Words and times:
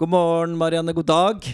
God 0.00 0.08
morgen, 0.08 0.56
Marianne. 0.56 0.92
God 0.96 1.04
dag. 1.04 1.46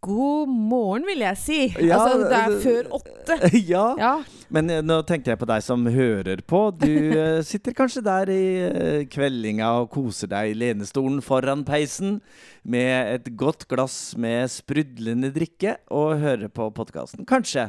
God 0.00 0.48
morgen, 0.48 1.02
vil 1.04 1.20
jeg 1.20 1.36
si. 1.36 1.56
Ja, 1.84 1.98
altså, 2.00 2.22
det 2.30 2.38
er 2.38 2.54
før 2.62 2.86
åtte. 2.96 3.36
ja. 3.74 3.82
Ja. 4.00 4.12
Men 4.48 4.72
eh, 4.72 4.80
nå 4.80 4.96
tenkte 5.04 5.34
jeg 5.34 5.40
på 5.42 5.48
deg 5.50 5.60
som 5.60 5.84
hører 5.84 6.40
på. 6.48 6.62
Du 6.80 6.88
eh, 6.88 7.42
sitter 7.50 7.76
kanskje 7.76 8.04
der 8.06 8.32
i 8.32 8.46
eh, 8.70 9.04
kveldinga 9.12 9.68
og 9.82 9.90
koser 9.92 10.32
deg 10.32 10.54
i 10.54 10.56
lenestolen 10.62 11.20
foran 11.20 11.66
peisen 11.68 12.22
med 12.64 13.18
et 13.18 13.28
godt 13.36 13.68
glass 13.68 14.16
med 14.16 14.48
sprudlende 14.54 15.28
drikke 15.36 15.76
og 15.92 16.24
hører 16.24 16.48
på 16.48 16.72
podkasten. 16.72 17.28
Kanskje. 17.28 17.68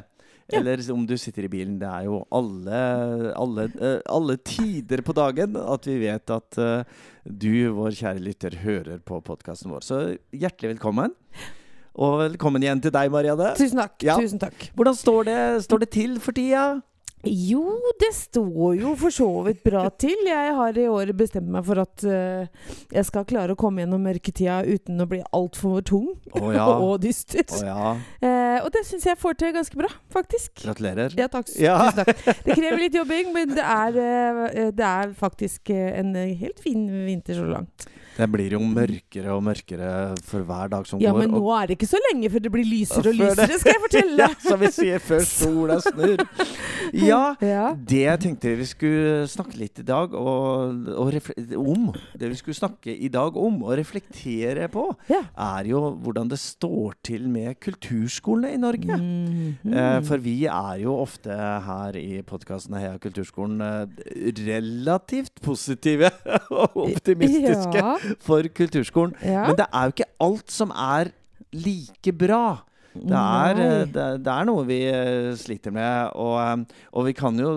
Ja. 0.52 0.60
Eller 0.60 0.82
om 0.92 1.06
du 1.08 1.16
sitter 1.18 1.48
i 1.48 1.52
bilen. 1.52 1.78
Det 1.80 1.88
er 1.88 2.08
jo 2.10 2.22
alle, 2.34 2.80
alle, 3.40 3.68
eh, 3.80 4.00
alle 4.12 4.38
tider 4.44 5.04
på 5.06 5.16
dagen 5.16 5.56
at 5.60 5.88
vi 5.88 5.98
vet 6.04 6.34
at 6.36 6.60
eh, 6.60 7.04
du, 7.24 7.72
vår 7.78 7.96
kjære 7.96 8.24
lytter, 8.24 8.60
hører 8.66 9.00
på 9.06 9.22
podkasten 9.24 9.72
vår. 9.72 9.86
Så 9.88 10.02
hjertelig 10.36 10.76
velkommen. 10.76 11.16
Og 11.94 12.18
velkommen 12.24 12.64
igjen 12.66 12.82
til 12.82 12.92
deg, 12.94 13.12
Marianne. 13.14 13.54
Tusen 13.56 13.80
takk. 13.80 13.96
Ja. 14.04 14.18
Tusen 14.20 14.42
takk. 14.42 14.68
Hvordan 14.76 14.98
står 14.98 15.30
det, 15.30 15.40
står 15.68 15.86
det 15.86 15.92
til 15.94 16.18
for 16.24 16.36
tida? 16.36 16.82
Jo, 17.24 17.64
det 18.02 18.10
står 18.18 18.74
jo 18.82 18.90
for 19.00 19.14
så 19.16 19.28
vidt 19.46 19.62
bra 19.64 19.86
til. 19.96 20.26
Jeg 20.28 20.56
har 20.58 20.80
i 20.80 20.88
år 20.92 21.14
bestemt 21.16 21.48
meg 21.54 21.64
for 21.64 21.80
at 21.80 22.04
uh, 22.04 22.44
jeg 22.92 23.08
skal 23.08 23.24
klare 23.30 23.56
å 23.56 23.60
komme 23.60 23.80
gjennom 23.80 24.04
mørketida 24.04 24.58
uten 24.68 25.00
å 25.00 25.08
bli 25.08 25.22
altfor 25.32 25.86
tung 25.88 26.10
oh, 26.36 26.50
ja. 26.58 26.68
og 26.76 26.98
dyster. 27.06 27.46
Oh, 27.48 27.64
ja. 27.64 27.94
uh, 27.96 28.60
og 28.66 28.70
det 28.76 28.84
syns 28.90 29.08
jeg 29.08 29.22
får 29.22 29.40
til 29.40 29.56
ganske 29.56 29.80
bra, 29.80 29.88
faktisk. 30.12 30.66
Gratulerer. 30.66 31.16
Ja, 31.16 31.30
takk. 31.32 31.48
Ja. 31.56 31.80
Tusen 31.88 32.04
takk. 32.04 32.44
Det 32.44 32.60
krever 32.60 32.84
litt 32.84 33.00
jobbing, 33.00 33.32
men 33.36 33.56
det 33.56 33.72
er, 33.72 34.00
uh, 34.04 34.70
det 34.76 34.90
er 34.92 35.16
faktisk 35.16 35.72
en 35.74 36.16
helt 36.20 36.60
fin 36.60 36.84
vinter 37.08 37.40
så 37.40 37.48
langt. 37.48 37.88
Det 38.18 38.28
blir 38.30 38.52
jo 38.54 38.60
mørkere 38.62 39.32
og 39.34 39.42
mørkere 39.44 39.92
for 40.28 40.44
hver 40.46 40.70
dag 40.70 40.86
som 40.88 41.00
Ja, 41.02 41.12
går. 41.12 41.24
men 41.24 41.32
nå 41.34 41.44
er 41.58 41.68
det 41.72 41.78
ikke 41.80 41.90
så 41.90 42.00
lenge 42.12 42.30
før 42.30 42.44
det 42.46 42.52
blir 42.54 42.68
lysere 42.68 43.00
og 43.00 43.04
det- 43.10 43.16
lysere, 43.18 43.60
skal 43.60 43.74
jeg 43.74 43.82
fortelle 43.88 44.18
ja, 44.28 44.28
som 44.50 44.60
vi 44.62 44.68
sier 44.72 45.00
før 45.00 45.24
sola 45.26 45.80
snur. 45.82 46.18
Ja, 46.94 47.34
Ja. 47.42 47.74
det 47.74 48.02
jeg 48.04 48.20
tenkte 48.22 48.52
vi 48.60 48.66
skulle 48.70 49.24
snakke 49.32 49.58
litt 49.58 49.80
i 49.80 49.86
dag 49.88 50.14
og, 50.14 50.90
og 50.94 51.16
om, 51.58 51.88
det 52.20 52.30
vi 52.30 52.36
skulle 52.38 52.58
snakke 52.58 52.94
i 52.94 53.08
dag 53.10 53.34
om 53.40 53.64
og 53.64 53.78
reflektere 53.80 54.68
på, 54.70 54.84
Ja. 55.10 55.24
er 55.34 55.66
jo 55.72 55.80
hvordan 56.04 56.30
det 56.30 56.38
står 56.40 56.94
til 57.04 57.26
med 57.30 57.56
kulturskolene 57.64 58.54
i 58.54 58.58
Norge. 58.62 58.98
Mhm. 59.00 59.74
Eh, 59.74 60.02
for 60.06 60.18
vi 60.22 60.46
er 60.46 60.84
jo 60.84 60.94
ofte 61.02 61.32
her 61.34 61.98
i 61.98 62.22
podkasten 62.22 62.76
Heia 62.78 62.98
kulturskolen 63.02 63.62
eh, 63.62 64.30
relativt 64.46 65.42
positive 65.42 66.12
og 66.52 66.78
optimistiske 66.86 67.80
Ja, 67.80 67.96
for 68.24 68.48
kulturskolen. 68.56 69.16
ja. 69.24 69.48
Men 69.48 69.58
det 69.60 69.68
er 69.72 69.88
jo 69.90 69.96
ikke 69.96 70.10
alt 70.28 70.52
som 70.52 70.72
er 70.76 71.12
like 71.54 72.14
bra. 72.18 72.44
Det 72.94 73.18
er, 73.18 73.60
eh, 73.60 73.84
det, 73.90 74.06
det 74.26 74.34
er 74.34 74.46
noe 74.48 74.64
vi 74.68 74.80
eh, 74.90 75.32
sliter 75.40 75.74
med. 75.74 76.12
Og, 76.20 76.36
eh, 76.42 76.84
og 76.94 77.08
vi 77.08 77.14
kan 77.18 77.38
jo, 77.42 77.56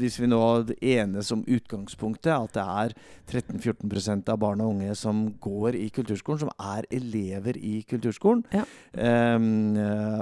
hvis 0.00 0.18
vi 0.18 0.28
nå 0.30 0.40
enes 0.80 1.30
om 1.34 1.44
utgangspunktet, 1.46 2.32
at 2.34 2.56
det 2.56 2.64
er 2.64 2.96
13-14% 3.30 4.28
av 4.34 4.40
barn 4.42 4.62
og 4.64 4.74
unge 4.74 4.96
som 4.98 5.24
går 5.42 5.78
i 5.78 5.86
kulturskolen, 5.94 6.42
som 6.44 6.52
er 6.58 6.88
elever 6.94 7.58
i 7.60 7.78
kulturskolen. 7.88 8.44
Ja. 8.54 8.64
Eh, 8.98 9.48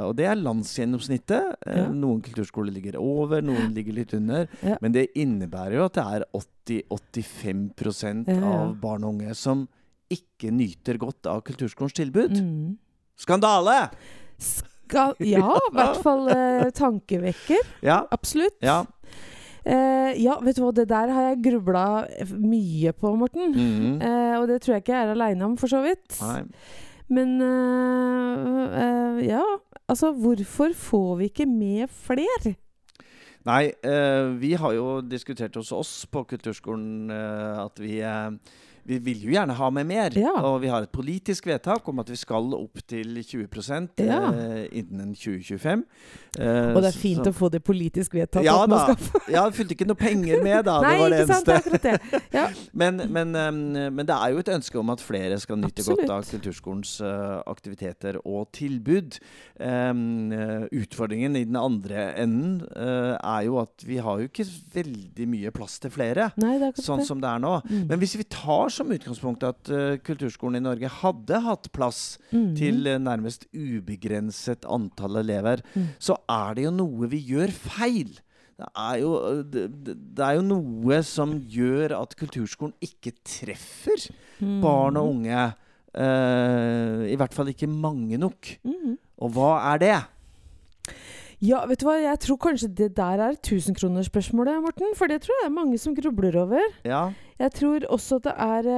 og 0.05 0.17
det 0.21 0.29
er 0.31 0.41
landsgjennomsnittet. 0.41 1.53
Ja. 1.67 1.89
Noen 1.93 2.23
kulturskoler 2.25 2.75
ligger 2.75 3.01
over, 3.01 3.43
noen 3.45 3.73
ligger 3.77 3.97
litt 4.03 4.17
under. 4.19 4.49
Ja. 4.63 4.77
Men 4.85 4.95
det 4.97 5.09
innebærer 5.19 5.81
jo 5.81 5.89
at 5.89 5.99
det 5.99 6.09
er 6.21 6.29
80-85 6.37 8.27
Ja, 8.29 8.35
ja. 8.37 8.51
av 8.63 8.77
barn 8.83 9.05
og 9.07 9.17
unge 9.17 9.35
som 9.39 9.67
ikke 10.13 10.53
nyter 10.53 10.99
godt 11.01 11.29
av 11.31 11.41
kulturskolens 11.47 11.97
tilbud. 11.97 12.37
Mm. 12.37 12.75
Skandale! 13.19 13.79
Skal, 14.43 15.15
ja, 15.25 15.55
i 15.57 15.75
hvert 15.77 16.03
fall 16.05 16.27
eh, 16.35 16.69
tankevekker. 16.77 17.71
Ja. 17.87 18.03
Absolutt. 18.13 18.59
ja. 18.63 18.83
Eh, 19.63 20.19
ja, 20.19 20.41
vet 20.43 20.57
du 20.59 20.65
hva, 20.65 20.73
det 20.75 20.89
der 20.91 21.11
har 21.15 21.29
jeg 21.31 21.43
grubla 21.45 21.85
mye 22.35 22.91
på, 22.99 23.13
Morten. 23.17 23.53
Mhm. 23.55 24.01
Eh, 24.03 24.39
og 24.41 24.49
det 24.51 24.61
tror 24.63 24.77
jeg 24.77 24.85
ikke 24.85 24.97
jeg 24.97 25.07
er 25.07 25.15
aleine 25.15 25.47
om, 25.47 25.59
for 25.61 25.71
så 25.71 25.85
vidt. 25.85 26.19
Nei. 26.21 26.41
Men 27.13 27.37
eh, 27.45 28.81
eh, 28.83 29.23
ja, 29.29 29.43
altså 29.91 30.13
hvorfor 30.17 30.73
får 30.75 31.17
vi 31.21 31.31
ikke 31.31 31.47
med 31.47 31.93
fler? 31.93 32.55
Nei, 33.45 33.73
eh, 33.85 34.33
vi 34.39 34.53
har 34.55 34.75
jo 34.77 35.01
diskutert 35.03 35.57
hos 35.59 35.73
oss 35.75 35.93
på 36.07 36.23
kulturskolen 36.31 37.11
at 37.11 37.81
vi 37.83 37.99
vi 38.85 38.99
vil 38.99 39.21
jo 39.27 39.31
gjerne 39.35 39.55
ha 39.55 39.69
med 39.71 39.87
mer. 39.87 40.15
Ja. 40.19 40.33
Og 40.49 40.61
vi 40.65 40.71
har 40.73 40.83
et 40.83 40.93
politisk 40.93 41.47
vedtak 41.47 41.87
om 41.89 42.01
at 42.03 42.09
vi 42.11 42.17
skal 42.19 42.53
opp 42.57 42.81
til 42.91 43.21
20 43.23 43.47
Ja. 44.03 44.33
eh, 44.33 44.67
innen 44.73 45.15
2025. 45.15 45.85
Eh, 46.39 46.75
Og 46.75 46.83
det 46.83 46.95
er 46.95 46.99
fint 46.99 47.25
så- 47.25 47.31
å 47.31 47.35
få 47.37 47.51
det 47.51 47.63
politisk 47.63 48.15
vedtatt. 48.15 48.43
Ja 48.45 48.67
da. 48.67 48.97
Ja, 49.29 49.45
det 49.49 49.55
fulgte 49.55 49.77
ikke 49.77 49.87
noe 49.87 49.97
penger 50.01 50.43
med, 50.43 50.65
da. 50.65 50.81
Nei, 50.81 50.93
det 50.93 51.01
var 51.01 51.11
det 51.11 51.21
ikke 51.21 51.35
sant? 51.35 51.47
Det 51.47 51.55
eneste. 51.55 51.83
det. 51.83 52.23
Ja. 52.33 52.49
Men, 52.73 52.97
men, 53.13 53.37
um, 53.37 53.95
men 53.95 54.07
det 54.07 54.15
er 54.17 54.33
jo 54.33 54.39
et 54.39 54.49
ønske 54.49 54.79
om 54.81 54.91
at 54.91 55.01
flere 55.01 55.39
skal 55.39 55.57
nyte 55.61 55.83
Absolutt. 55.83 56.01
godt 56.07 56.11
av 56.11 56.25
kulturskolens 56.31 57.01
uh, 57.05 57.43
aktiviteter 57.47 58.17
og 58.25 58.49
tilbud. 58.53 59.19
Um, 59.61 60.33
utfordringen 60.73 61.37
i 61.37 61.45
den 61.45 61.57
andre 61.61 62.15
enden 62.19 62.63
uh, 62.77 63.15
er 63.21 63.45
jo 63.47 63.59
at 63.63 63.85
vi 63.87 63.99
har 64.03 64.23
jo 64.23 64.29
ikke 64.31 64.47
veldig 64.75 65.29
mye 65.29 65.53
plass 65.55 65.79
til 65.83 65.93
flere. 65.95 66.31
Nei, 66.41 66.57
Sånn 66.81 67.05
som 67.07 67.21
det 67.23 67.29
er 67.29 67.43
nå. 67.43 67.59
Mm. 67.69 67.85
Men 67.91 68.01
hvis 68.03 68.17
vi 68.19 68.25
tar 68.33 68.72
som 68.73 68.91
utgangspunkt 68.95 69.45
at 69.47 69.71
uh, 69.71 69.97
kulturskolen 70.05 70.59
i 70.59 70.65
Norge 70.65 70.89
hadde 71.01 71.41
hatt 71.45 71.71
plass 71.73 72.19
Mhm. 72.33 72.55
til 72.59 72.87
uh, 72.89 72.99
nærmest 72.99 73.47
ubegrenset 73.55 74.65
antall 74.69 75.17
elever, 75.23 75.63
Mm. 75.77 75.89
så 75.99 76.17
er 76.29 76.55
det 76.55 76.65
jo 76.65 76.71
noe 76.75 77.09
vi 77.13 77.21
gjør 77.33 77.53
feil. 77.53 78.19
Det 78.59 78.69
er, 78.77 78.97
jo, 79.01 79.43
det, 79.43 79.63
det 79.85 79.95
det 80.15 80.25
er 80.25 80.35
jo 80.37 80.43
noe 80.47 80.99
som 81.03 81.33
gjør 81.51 81.95
at 82.01 82.15
kulturskolen 82.17 82.75
ikke 82.85 83.13
treffer 83.25 84.09
Mm. 84.41 84.61
barn 84.63 84.97
og 84.97 85.09
unge. 85.15 85.55
Uh, 85.95 87.05
I 87.13 87.17
hvert 87.21 87.35
fall 87.37 87.51
ikke 87.53 87.69
mange 87.69 88.19
nok. 88.19 88.57
Mhm. 88.65 88.97
Og 89.23 89.31
hva 89.37 89.51
er 89.75 89.79
det? 89.79 89.97
Ja, 91.43 91.65
vet 91.67 91.81
du 91.83 91.87
hva, 91.89 91.97
jeg 91.99 92.19
tror 92.23 92.39
kanskje 92.39 92.69
det 92.79 92.91
der 92.95 93.19
er 93.19 93.35
tusenkronersspørsmålet, 93.43 94.61
Morten. 94.63 94.93
For 94.95 95.11
det 95.11 95.23
tror 95.25 95.35
jeg 95.41 95.49
det 95.49 95.51
er 95.51 95.57
mange 95.57 95.79
som 95.83 95.95
grubler 95.97 96.37
over. 96.39 96.61
Ja. 96.87 97.01
Jeg 97.43 97.51
tror 97.59 97.87
også 97.91 98.21
at 98.21 98.29
det 98.29 98.35
er 98.39 98.69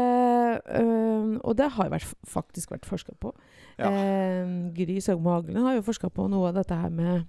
øh, 0.81 1.35
Og 1.45 1.57
det 1.59 1.71
har 1.77 1.91
vært, 1.93 2.07
faktisk 2.25 2.71
vært 2.73 2.87
forska 2.89 3.13
på. 3.21 3.35
Ja. 3.79 3.91
Eh, 3.91 4.73
Gry 4.77 4.97
Søgmo 5.05 5.35
Haglen 5.35 5.61
har 5.61 5.75
jo 5.77 5.83
forska 5.85 6.09
på 6.09 6.25
noe 6.31 6.49
av 6.49 6.55
dette 6.55 6.75
her 6.79 6.89
med 6.89 7.27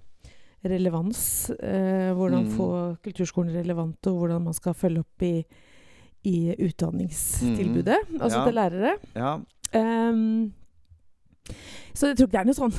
relevans. 0.66 1.50
eh, 1.60 2.14
hvordan 2.16 2.46
Mm. 2.48 2.52
få 2.56 2.98
kulturskolen 3.04 3.54
relevant, 3.54 4.08
og 4.08 4.14
hvordan 4.18 4.42
man 4.44 4.54
skal 4.54 4.74
følge 4.74 5.00
opp 5.00 5.22
i, 5.22 5.46
i 6.24 6.56
utdanningstilbudet. 6.60 7.98
Altså 8.22 8.40
Ja. 8.40 8.46
til 8.46 8.54
lærere. 8.56 8.96
ja. 9.16 9.38
Ehm, 9.74 10.54
så 11.94 12.08
jeg 12.08 12.18
tror 12.18 12.28
ikke 12.28 12.32
det 12.32 12.40
er 12.40 12.46
noe 12.46 12.54
sånn 12.54 12.74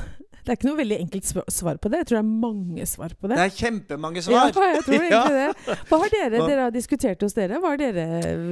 Det 0.47 0.53
er 0.53 0.57
ikke 0.61 0.67
noe 0.69 0.77
veldig 0.79 0.97
enkelt 1.03 1.25
svar 1.51 1.75
på 1.83 1.89
det. 1.91 1.97
Jeg 1.99 2.07
tror 2.07 2.15
det 2.15 2.23
er 2.23 2.29
mange 2.47 2.85
svar 2.87 3.11
på 3.19 3.27
det. 3.27 3.35
Det 3.35 3.43
er 3.43 3.55
kjempemange 3.57 4.21
Ja, 4.21 4.23
svar! 4.23 4.45
jeg 4.47 4.53
tror 4.55 4.67
egentlig 4.69 5.09
Ja. 5.17 5.23
det. 5.27 5.75
Hva 5.89 5.99
har 5.99 6.13
dere 6.13 6.41
dere 6.47 6.61
har 6.69 6.71
diskutert 6.71 7.21
hos 7.25 7.35
dere? 7.35 7.59
Hva 7.59 7.73
har 7.73 7.81
dere 7.81 8.05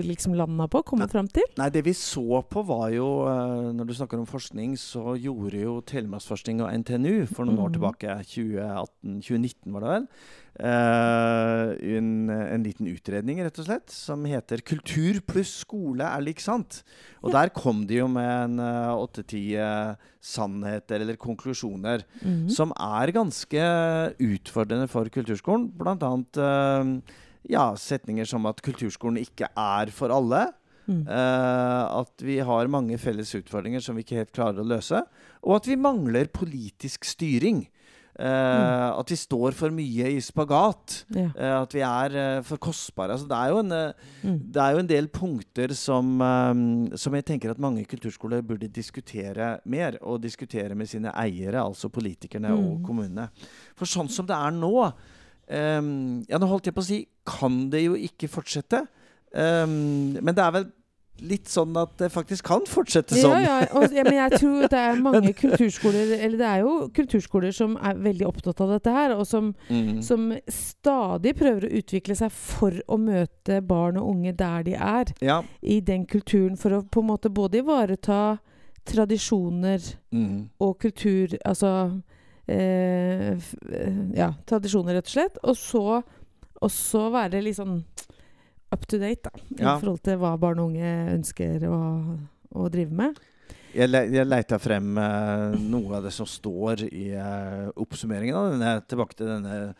liksom 0.03 0.35
landa 0.35 0.67
på? 0.67 0.83
Kommet 0.83 1.15
fram 1.15 1.29
til? 1.31 1.47
Nei, 1.57 1.69
det 1.71 1.85
vi 1.87 1.93
så 1.95 2.41
på 2.51 2.65
var 2.67 2.89
jo 2.91 3.07
eh, 3.31 3.71
Når 3.79 3.87
du 3.87 3.93
snakker 3.95 4.19
om 4.19 4.27
forskning, 4.27 4.75
så 4.75 5.15
gjorde 5.15 5.61
jo 5.63 5.77
Telemarksforskning 5.87 6.59
og 6.65 6.73
NTNU 6.83 7.25
for 7.31 7.47
noen 7.47 7.63
år 7.63 7.71
Mhm. 7.71 7.77
tilbake, 7.79 8.19
2018-2019 8.35 9.71
var 9.73 9.79
det 9.85 9.89
vel, 9.95 10.07
eh, 10.59 11.97
en, 11.97 12.29
en 12.29 12.63
liten 12.63 12.87
utredning, 12.87 13.41
rett 13.43 13.59
og 13.59 13.65
slett, 13.67 13.89
som 13.91 14.23
heter 14.25 14.61
'Kultur 14.63 15.21
pluss 15.25 15.51
skole 15.65 16.03
er 16.03 16.21
lik 16.21 16.39
sant'. 16.39 16.83
Og 17.23 17.31
Ja. 17.31 17.41
der 17.41 17.49
kom 17.49 17.85
de 17.87 17.95
jo 18.01 18.07
med 18.07 18.25
en 18.25 18.57
åtte-ti 18.59 19.55
sannheter 20.21 21.01
eller 21.01 21.15
konklusjoner 21.17 22.03
Mhm. 22.23 22.49
som 22.49 22.71
er 22.71 23.11
ganske 23.11 24.15
utfordrende 24.19 24.87
for 24.89 25.05
kulturskolen. 25.05 25.71
Blant 25.77 26.01
annet 26.01 26.37
eh, 26.37 27.01
ja, 27.49 27.73
setninger 27.75 28.25
som 28.25 28.45
at 28.47 28.61
kulturskolen 28.61 29.17
ikke 29.21 29.47
er 29.55 29.91
for 29.91 30.09
alle. 30.09 30.53
Mm. 30.87 31.07
Uh, 31.07 32.01
at 32.01 32.21
vi 32.21 32.37
har 32.45 32.67
mange 32.67 32.95
felles 33.01 33.31
utfordringer 33.33 33.81
som 33.81 33.95
vi 33.95 34.03
ikke 34.03 34.17
helt 34.19 34.31
klarer 34.31 34.59
å 34.61 34.67
løse. 34.69 34.99
Og 35.43 35.55
at 35.55 35.65
vi 35.65 35.75
mangler 35.75 36.27
politisk 36.29 37.03
styring. 37.09 37.67
Eh, 38.17 38.89
At 38.99 39.09
vi 39.11 39.15
står 39.19 39.51
for 39.57 39.69
mye 39.75 40.07
i 40.15 40.19
spagat. 40.23 41.01
Ja. 41.13 41.25
Eh, 41.35 41.55
at 41.61 41.73
vi 41.75 41.81
er 41.83 42.15
eh, 42.15 42.41
for 42.47 42.57
kostbare. 42.63 43.11
Altså, 43.17 43.27
det, 43.27 43.35
er 43.35 43.49
jo 43.51 43.59
en, 43.59 43.93
Mm. 44.23 44.39
det 44.53 44.61
er 44.61 44.71
jo 44.71 44.79
en 44.79 44.87
del 44.87 45.07
punkter 45.07 45.73
som, 45.75 46.15
som 46.95 47.13
jeg 47.13 47.25
tenker 47.25 47.51
at 47.51 47.59
mange 47.59 47.83
kulturskoler 47.85 48.41
burde 48.41 48.67
diskutere 48.71 49.59
mer. 49.65 49.97
Og 50.01 50.21
diskutere 50.23 50.75
med 50.75 50.87
sine 50.87 51.11
eiere, 51.11 51.59
altså 51.61 51.89
politikerne 51.89 52.53
og 52.55 52.79
Mm. 52.79 52.85
kommunene. 52.85 53.29
For 53.75 53.85
sånn 53.85 54.09
som 54.09 54.25
det 54.25 54.35
er 54.35 54.51
nå 54.51 54.71
um, 55.51 56.23
Ja, 56.29 56.37
nå 56.39 56.47
holdt 56.49 56.65
jeg 56.65 56.73
på 56.73 56.81
å 56.81 56.85
si 56.87 57.07
Kan 57.27 57.69
det 57.69 57.83
jo 57.85 57.93
ikke 57.95 58.27
fortsette. 58.31 58.87
Um, 59.35 60.13
men 60.23 60.33
det 60.33 60.39
er 60.43 60.51
vel 60.55 60.65
litt 61.21 61.47
sånn 61.47 61.75
at 61.79 61.93
det 61.97 62.09
faktisk 62.11 62.43
kan 62.45 62.65
fortsette 62.67 63.15
sånn. 63.15 63.41
ja, 63.43 63.59
og, 63.73 63.93
ja, 63.95 64.03
men 64.03 64.13
jeg 64.17 64.31
tror 64.41 64.65
det 64.67 64.79
er 64.79 64.97
mange 65.01 65.31
kulturskoler 65.33 66.11
Eller 66.19 66.37
det 66.37 66.47
er 66.49 66.59
jo 66.65 66.73
kulturskoler 66.93 67.53
som 67.55 67.77
er 67.77 67.95
veldig 67.95 68.27
opptatt 68.27 68.59
av 68.61 68.73
dette 68.75 68.91
her, 68.91 69.13
og 69.15 69.25
som, 69.25 69.53
Mm. 69.69 70.01
som 70.03 70.33
stadig 70.51 71.35
prøver 71.39 71.65
å 71.69 71.73
utvikle 71.79 72.15
seg 72.19 72.31
for 72.31 72.71
å 72.87 72.97
møte 72.99 73.61
barn 73.65 73.97
og 73.97 74.09
unge 74.11 74.33
der 74.35 74.63
de 74.63 74.73
er. 74.75 75.05
Ja. 75.21 75.41
I 75.63 75.79
den 75.79 76.05
kulturen, 76.05 76.57
for 76.57 76.69
å 76.71 76.83
på 76.83 76.99
en 77.01 77.07
måte 77.13 77.29
både 77.31 77.61
ivareta 77.63 78.39
tradisjoner 78.85 79.95
Mm. 80.13 80.49
og 80.59 80.77
kultur 80.79 81.37
Altså 81.45 82.01
eh, 82.47 83.31
eh, 83.33 83.97
Ja, 84.15 84.33
tradisjoner, 84.45 84.93
rett 84.99 85.07
og 85.07 85.13
slett. 85.15 85.37
Og 85.43 85.55
så 85.57 86.03
også 86.61 87.09
være 87.11 87.41
litt 87.43 87.57
sånn 87.57 87.83
up 88.73 88.87
to 88.87 88.99
date, 89.01 89.29
da. 89.29 89.31
I 89.57 89.61
Ja. 89.61 89.77
forhold 89.79 90.01
til 90.03 90.17
hva 90.17 90.37
barn 90.39 90.59
og 90.59 90.71
unge 90.71 90.91
ønsker 91.15 91.67
å, 91.69 91.79
å 92.55 92.69
drive 92.69 92.91
med. 92.91 93.19
Jeg, 93.75 93.89
le 93.91 94.05
jeg 94.07 94.27
leita 94.27 94.57
frem 94.61 94.95
eh, 94.97 95.55
noe 95.59 95.97
av 95.97 96.05
det 96.07 96.13
som 96.15 96.27
står 96.29 96.85
i 96.87 97.09
eh, 97.11 97.67
oppsummeringen 97.75 98.37
av 98.39 98.51
denne, 98.53 98.73
tilbake 98.87 99.17
til 99.19 99.27
denne, 99.27 99.75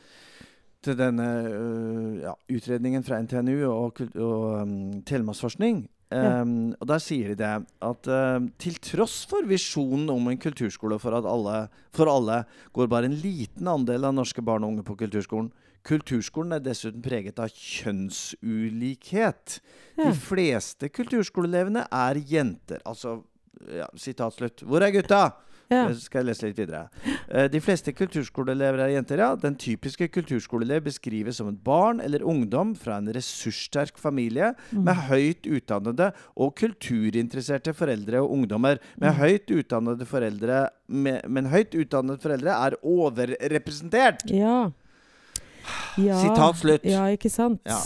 til 0.84 0.98
denne 1.00 1.28
uh, 1.48 2.18
ja, 2.22 2.34
utredningen 2.52 3.06
fra 3.08 3.18
NTNU 3.24 3.56
og, 3.66 4.02
og 4.22 4.44
um, 4.62 4.74
Telemarksforskning. 5.08 5.86
Ja. 6.14 6.44
Um, 6.44 6.76
og 6.78 6.86
Der 6.92 7.02
sier 7.02 7.32
de 7.32 7.40
det 7.40 7.54
at 7.88 8.10
uh, 8.12 8.46
til 8.62 8.78
tross 8.84 9.24
for 9.26 9.48
visjonen 9.50 10.12
om 10.14 10.30
en 10.30 10.38
kulturskole 10.38 11.00
for, 11.02 11.18
alle, 11.18 11.66
for 11.96 12.12
alle, 12.12 12.44
går 12.76 12.92
bare 12.92 13.10
en 13.10 13.18
liten 13.18 13.72
andel 13.72 14.06
av 14.06 14.14
norske 14.14 14.44
barn 14.46 14.68
og 14.68 14.76
unge 14.76 14.86
på 14.86 15.00
kulturskolen. 15.00 15.50
Kulturskolen 15.86 16.56
er 16.58 16.64
dessuten 16.66 17.02
preget 17.06 17.38
av 17.40 17.50
kjønnsulikhet. 17.54 19.60
Ja. 19.98 20.10
De 20.10 20.14
fleste 20.18 20.90
kulturskoleelevene 20.90 21.86
er 21.94 22.16
jenter. 22.26 22.82
Altså, 22.90 23.20
ja, 23.72 23.88
sitat 24.00 24.34
slutt. 24.38 24.64
Hvor 24.66 24.84
er 24.86 24.94
gutta? 24.96 25.28
Ja. 25.72 25.88
Skal 25.98 26.22
jeg 26.22 26.28
lese 26.28 26.46
litt 26.46 26.60
videre. 26.60 26.84
Eh, 27.26 27.48
de 27.50 27.58
fleste 27.64 27.90
kulturskoleelever 27.98 28.84
er 28.84 28.92
jenter, 28.94 29.18
ja. 29.24 29.32
Den 29.42 29.56
typiske 29.58 30.06
kulturskoleelev 30.14 30.84
beskrives 30.86 31.40
som 31.40 31.48
et 31.50 31.58
barn 31.66 32.04
eller 32.06 32.22
ungdom 32.22 32.76
fra 32.78 33.00
en 33.02 33.10
ressurssterk 33.16 33.98
familie 33.98 34.52
Mm. 34.72 34.84
med 34.86 34.96
høyt 35.10 35.50
utdannede 35.50 36.12
og 36.38 36.54
kulturinteresserte 36.62 37.74
foreldre 37.74 38.22
og 38.22 38.32
ungdommer. 38.38 38.78
Med 39.02 39.14
Mm. 39.14 39.20
høyt 39.24 39.50
utdannede 39.58 40.06
foreldre 40.06 40.70
med, 40.88 41.26
Men 41.28 41.46
høyt 41.50 41.74
utdannede 41.74 42.22
foreldre 42.22 42.54
er 42.68 42.78
overrepresentert! 42.84 44.30
Ja. 44.30 44.70
Ja. 46.02 46.20
Sitat 46.22 46.60
slutt. 46.62 46.86
Ja, 46.90 47.06
ikke 47.14 47.32
sant? 47.34 47.62
Ja. 47.68 47.80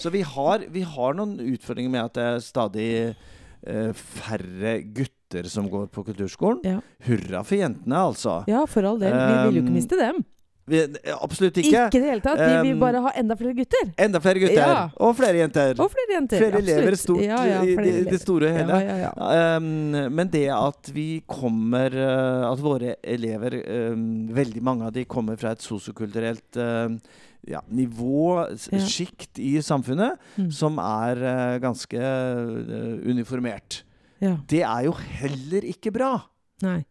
Så 0.00 0.12
vi 0.14 0.22
har, 0.24 0.64
vi 0.72 0.82
har 0.86 1.16
noen 1.18 1.36
utfordringer 1.52 1.92
med 1.92 2.04
at 2.08 2.16
det 2.16 2.26
er 2.26 2.44
stadig 2.44 2.90
uh, 3.10 3.90
færre 3.92 4.78
gutter 4.96 5.48
som 5.52 5.68
går 5.70 5.90
på 5.92 6.04
kulturskolen. 6.08 6.62
Ja. 6.64 6.78
Hurra 7.06 7.42
for 7.46 7.60
jentene, 7.60 8.04
altså. 8.10 8.40
Ja, 8.50 8.64
for 8.70 8.86
all 8.88 9.00
del. 9.02 9.12
Vi 9.12 9.34
vil 9.50 9.60
jo 9.60 9.64
ikke 9.64 9.74
Um, 9.74 9.76
miste 9.76 9.98
dem. 10.00 10.22
Vi, 10.70 10.80
absolutt 11.16 11.56
Ikke 11.60 11.70
ikke. 11.88 11.98
i 11.98 12.00
det 12.02 12.10
hele 12.12 12.22
tatt. 12.24 12.40
Vi 12.40 12.68
vil 12.68 12.78
bare 12.80 13.00
ha 13.02 13.12
enda 13.18 13.36
flere 13.38 13.54
gutter. 13.58 13.88
Enda 14.06 14.20
flere 14.22 14.42
gutter. 14.44 14.60
Ja. 14.62 14.84
Og 15.02 15.16
flere 15.18 15.40
jenter. 15.42 15.72
Og 15.82 15.90
flere 15.92 16.14
jenter. 16.16 16.44
flere 16.44 16.60
elever 16.62 16.96
stort 17.00 17.24
ja, 17.24 17.40
ja, 17.48 17.62
i 17.66 17.74
det, 17.78 17.94
det 18.10 18.20
store 18.22 18.50
og 18.52 18.58
hele. 18.60 19.10
Um, 19.18 19.70
men 20.14 20.30
det 20.30 20.44
at 20.54 20.92
vi 20.94 21.08
kommer 21.30 21.94
uh, 21.96 22.46
At 22.52 22.62
våre 22.62 22.94
elever, 23.02 23.58
um, 23.92 24.04
veldig 24.36 24.62
mange 24.70 24.86
av 24.86 24.94
de 24.94 25.04
kommer 25.10 25.36
fra 25.40 25.56
et 25.56 25.64
sosiokulturelt 25.66 26.60
um, 26.62 27.00
ja, 27.48 27.62
nivå, 27.72 28.44
sjikt 28.86 29.40
i 29.40 29.54
samfunnet, 29.64 30.18
Mm. 30.36 30.50
som 30.52 30.76
er 30.82 31.18
uh, 31.24 31.58
ganske 31.62 31.98
uh, 31.98 32.96
uniformert. 33.10 33.82
ja. 34.20 34.36
Det 34.46 34.60
er 34.62 34.84
jo 34.86 34.92
heller 34.92 35.64
ikke 35.72 35.90
bra. 35.94 36.14
Nei. 36.62 36.82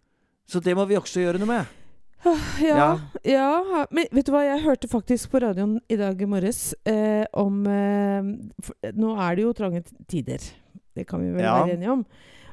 Så 0.49 0.59
det 0.65 0.73
må 0.75 0.85
vi 0.89 0.97
også 0.97 1.21
gjøre 1.21 1.37
noe 1.37 1.45
med. 1.49 1.75
Ja, 2.61 2.99
ja. 3.23 3.85
Men 3.91 4.09
vet 4.11 4.25
du 4.27 4.31
hva, 4.33 4.41
jeg 4.43 4.63
hørte 4.65 4.89
faktisk 4.91 5.31
på 5.31 5.39
radioen 5.43 5.77
i 5.91 5.95
dag 5.99 6.19
i 6.21 6.27
morges 6.29 6.73
eh, 6.89 7.23
om 7.39 7.61
eh, 7.67 8.33
for, 8.65 8.75
Nå 8.99 9.13
er 9.23 9.37
det 9.39 9.45
jo 9.45 9.53
trange 9.55 9.83
tider. 10.11 10.43
Det 10.95 11.07
kan 11.07 11.21
vi 11.23 11.31
vel 11.37 11.45
Ja. 11.45 11.53
være 11.63 11.77
enige 11.77 11.93
om. 11.93 12.03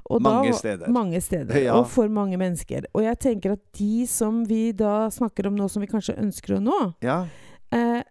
Og 0.06 0.22
Mange 0.22 0.52
da, 0.52 0.58
steder. 0.60 0.88
Mange 0.94 1.20
steder. 1.20 1.58
Ja. 1.66 1.74
Og 1.80 1.88
for 1.90 2.06
mange 2.08 2.38
mennesker. 2.38 2.86
Og 2.94 3.02
jeg 3.02 3.18
tenker 3.18 3.56
at 3.56 3.64
de 3.74 4.06
som 4.06 4.44
vi 4.46 4.70
da 4.72 5.08
snakker 5.10 5.48
om 5.50 5.56
nå, 5.58 5.66
som 5.72 5.82
vi 5.82 5.90
kanskje 5.90 6.14
ønsker 6.22 6.58
å 6.58 6.62
nå, 6.62 6.78
Ja. 7.02 7.24
eh, 7.74 8.02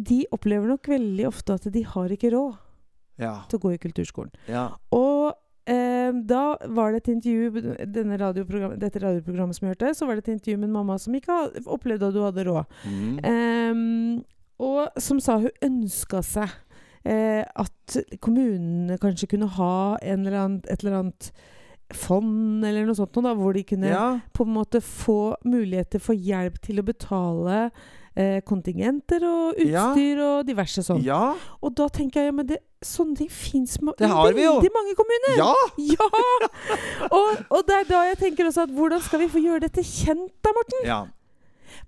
de 0.00 0.22
opplever 0.32 0.66
nok 0.72 0.88
veldig 0.88 1.26
ofte 1.28 1.52
at 1.60 1.68
de 1.72 1.82
har 1.84 2.08
ikke 2.08 2.32
råd 2.32 2.56
Ja. 3.20 3.42
til 3.50 3.58
å 3.58 3.62
gå 3.68 3.74
i 3.74 3.78
kulturskolen. 3.78 4.32
ja. 4.48 4.70
Og 4.90 5.10
eh, 5.11 5.11
da 6.28 6.42
var 6.74 6.92
det 6.92 7.02
et 7.02 7.12
intervju 7.14 7.76
denne 7.94 8.18
radioprogram, 8.20 8.74
Dette 8.80 9.02
radioprogrammet 9.02 9.58
som 9.58 9.66
jeg 9.66 9.76
hørte, 9.76 9.94
så 9.98 10.08
var 10.08 10.18
det 10.18 10.26
et 10.26 10.34
intervju 10.36 10.58
med 10.60 10.70
en 10.70 10.76
mamma 10.76 10.98
som 11.00 11.14
ikke 11.16 11.38
opplevde 11.66 12.10
at 12.10 12.16
du 12.16 12.20
hadde 12.24 12.46
råd. 12.48 12.76
Mm. 12.84 13.16
Ehm, 13.30 14.20
og 14.62 15.00
som 15.02 15.20
sa 15.22 15.38
hun 15.42 15.64
ønska 15.64 16.22
seg 16.26 16.52
eh, 17.08 17.42
at 17.42 17.98
kommunene 18.22 18.98
kanskje 19.02 19.32
kunne 19.34 19.50
ha 19.58 19.98
en 20.02 20.26
eller 20.26 20.38
annen, 20.44 20.62
et 20.68 20.84
eller 20.84 21.00
annet 21.00 21.32
fond 21.92 22.64
eller 22.64 22.86
noe 22.88 22.96
sånt, 22.96 23.18
da, 23.24 23.34
hvor 23.36 23.56
de 23.56 23.64
kunne 23.68 23.90
ja. 23.90 24.06
på 24.32 24.46
en 24.46 24.54
måte 24.54 24.80
få 24.84 25.34
muligheter 25.44 26.02
for 26.02 26.16
hjelp 26.16 26.56
til 26.64 26.80
å 26.80 26.86
betale 26.86 27.58
eh, 28.16 28.40
kontingenter 28.46 29.24
og 29.24 29.54
Ja. 29.62 29.88
utstyr 29.92 30.20
og 30.24 30.46
diverse 30.46 30.82
sånn. 30.84 31.02
Ja. 31.04 31.34
Og 31.62 31.74
da 31.78 31.88
tenker 31.88 32.20
jeg 32.20 32.26
ja, 32.32 32.36
men 32.36 32.46
det, 32.46 32.58
sånne 32.82 33.16
ting 33.16 33.30
fins 33.30 33.78
i 33.78 33.86
veldig 33.86 34.72
mange 34.74 34.94
kommuner! 34.98 35.36
ja. 35.38 35.54
Ja! 35.96 36.08
og, 37.10 37.42
og 37.50 37.66
det 37.68 37.74
er 37.80 37.88
da 37.88 38.04
jeg 38.10 38.18
tenker 38.18 38.46
også 38.50 38.62
at 38.68 38.70
hvordan 38.76 39.00
skal 39.02 39.20
vi 39.24 39.28
få 39.32 39.42
gjøre 39.42 39.60
dette 39.68 39.82
kjent, 39.86 40.32
da, 40.44 40.54
Morten? 40.56 40.86
ja. 40.86 41.02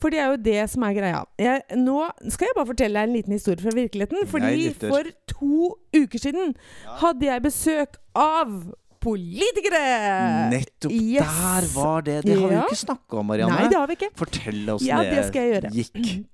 For 0.00 0.08
det 0.10 0.18
er 0.18 0.30
jo 0.32 0.36
det 0.40 0.62
som 0.72 0.82
er 0.82 0.94
greia. 0.96 1.18
Jeg, 1.38 1.60
nå 1.76 2.06
skal 2.32 2.48
jeg 2.48 2.54
bare 2.56 2.66
fortelle 2.66 2.98
deg 2.98 3.08
en 3.10 3.16
liten 3.18 3.34
historie 3.36 3.60
fra 3.62 3.70
virkeligheten. 3.76 4.24
Fordi 4.26 4.70
for 4.80 5.10
to 5.28 5.58
uker 5.94 6.18
siden 6.22 6.54
hadde 7.02 7.26
jeg 7.28 7.42
besøk 7.44 7.98
av 8.16 8.72
politikere! 9.04 9.82
Nettopp 10.52 10.92
Yes. 10.92 11.22
der 11.22 11.68
var 11.74 12.04
det. 12.06 12.18
Det 12.26 12.38
har 12.40 12.48
vi 12.48 12.54
jo 12.56 12.62
ikke 12.68 12.80
snakka 12.82 13.20
om, 13.20 13.26
Marianne. 13.30 13.58
Nei, 13.60 13.68
det 13.72 13.78
har 13.78 13.90
vi 13.90 13.98
ikke. 14.00 14.10
Fortell 14.18 14.62
oss 14.74 14.86
Ja, 14.86 15.02
det 15.04 15.26
gjøre. 15.54 15.74
gikk. 15.76 16.24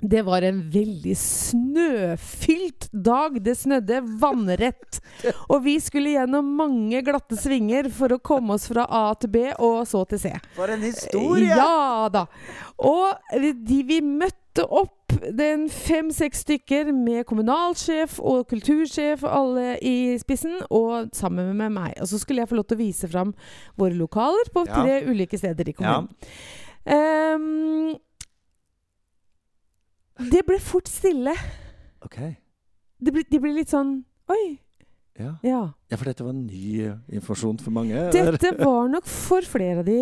Det 0.00 0.22
var 0.24 0.42
en 0.42 0.62
veldig 0.72 1.14
snøfylt 1.16 2.88
dag. 2.92 3.36
Det 3.44 3.54
snødde 3.58 4.00
vannrett. 4.20 5.00
Og 5.48 5.64
vi 5.64 5.76
skulle 5.82 6.14
gjennom 6.14 6.46
mange 6.56 7.02
glatte 7.04 7.36
svinger 7.36 7.90
for 7.92 8.14
å 8.16 8.20
komme 8.24 8.56
oss 8.56 8.68
fra 8.70 8.86
A 8.88 9.02
til 9.20 9.32
B 9.34 9.42
og 9.58 9.82
så 9.88 10.06
til 10.08 10.22
C. 10.22 10.32
For 10.56 10.72
en 10.72 10.84
historie! 10.84 11.52
Ja 11.52 12.08
da. 12.12 12.26
Og 12.80 13.36
de 13.66 13.82
vi 13.86 14.00
møtte 14.04 14.64
opp, 14.64 14.96
den 15.36 15.66
fem-seks 15.72 16.44
stykker 16.46 16.92
med 16.94 17.24
kommunalsjef 17.28 18.16
og 18.22 18.44
kultursjef, 18.50 19.24
alle 19.26 19.74
i 19.84 20.16
spissen, 20.22 20.60
og 20.70 21.10
sammen 21.16 21.52
med 21.58 21.74
meg. 21.74 21.96
Og 22.00 22.08
så 22.10 22.18
skulle 22.22 22.44
jeg 22.44 22.50
få 22.50 22.58
lov 22.60 22.68
til 22.70 22.78
å 22.78 22.82
vise 22.84 23.10
fram 23.10 23.34
våre 23.78 23.98
lokaler 23.98 24.50
på 24.54 24.64
Ja. 24.68 24.80
tre 24.80 25.00
ulike 25.10 25.38
steder 25.38 25.68
i 25.68 25.74
kommunen. 25.76 26.08
Ja. 26.08 26.30
kommunen. 26.88 27.98
Det 30.30 30.42
ble 30.46 30.58
fort 30.60 30.88
stille. 30.90 31.32
Ok. 32.04 32.18
Det 33.00 33.12
ble, 33.14 33.22
de 33.30 33.38
ble 33.40 33.54
litt 33.56 33.70
sånn 33.72 34.02
Oi. 34.30 34.58
Ja. 35.20 35.34
Ja. 35.44 35.58
ja, 35.90 35.96
for 35.98 36.06
dette 36.08 36.24
var 36.24 36.32
ny 36.32 36.86
informasjon 37.12 37.58
for 37.60 37.74
mange. 37.74 37.98
Dette 38.14 38.52
var 38.56 38.86
nok 38.88 39.08
for 39.10 39.44
flere 39.44 39.82
av 39.82 39.88
de, 39.88 39.96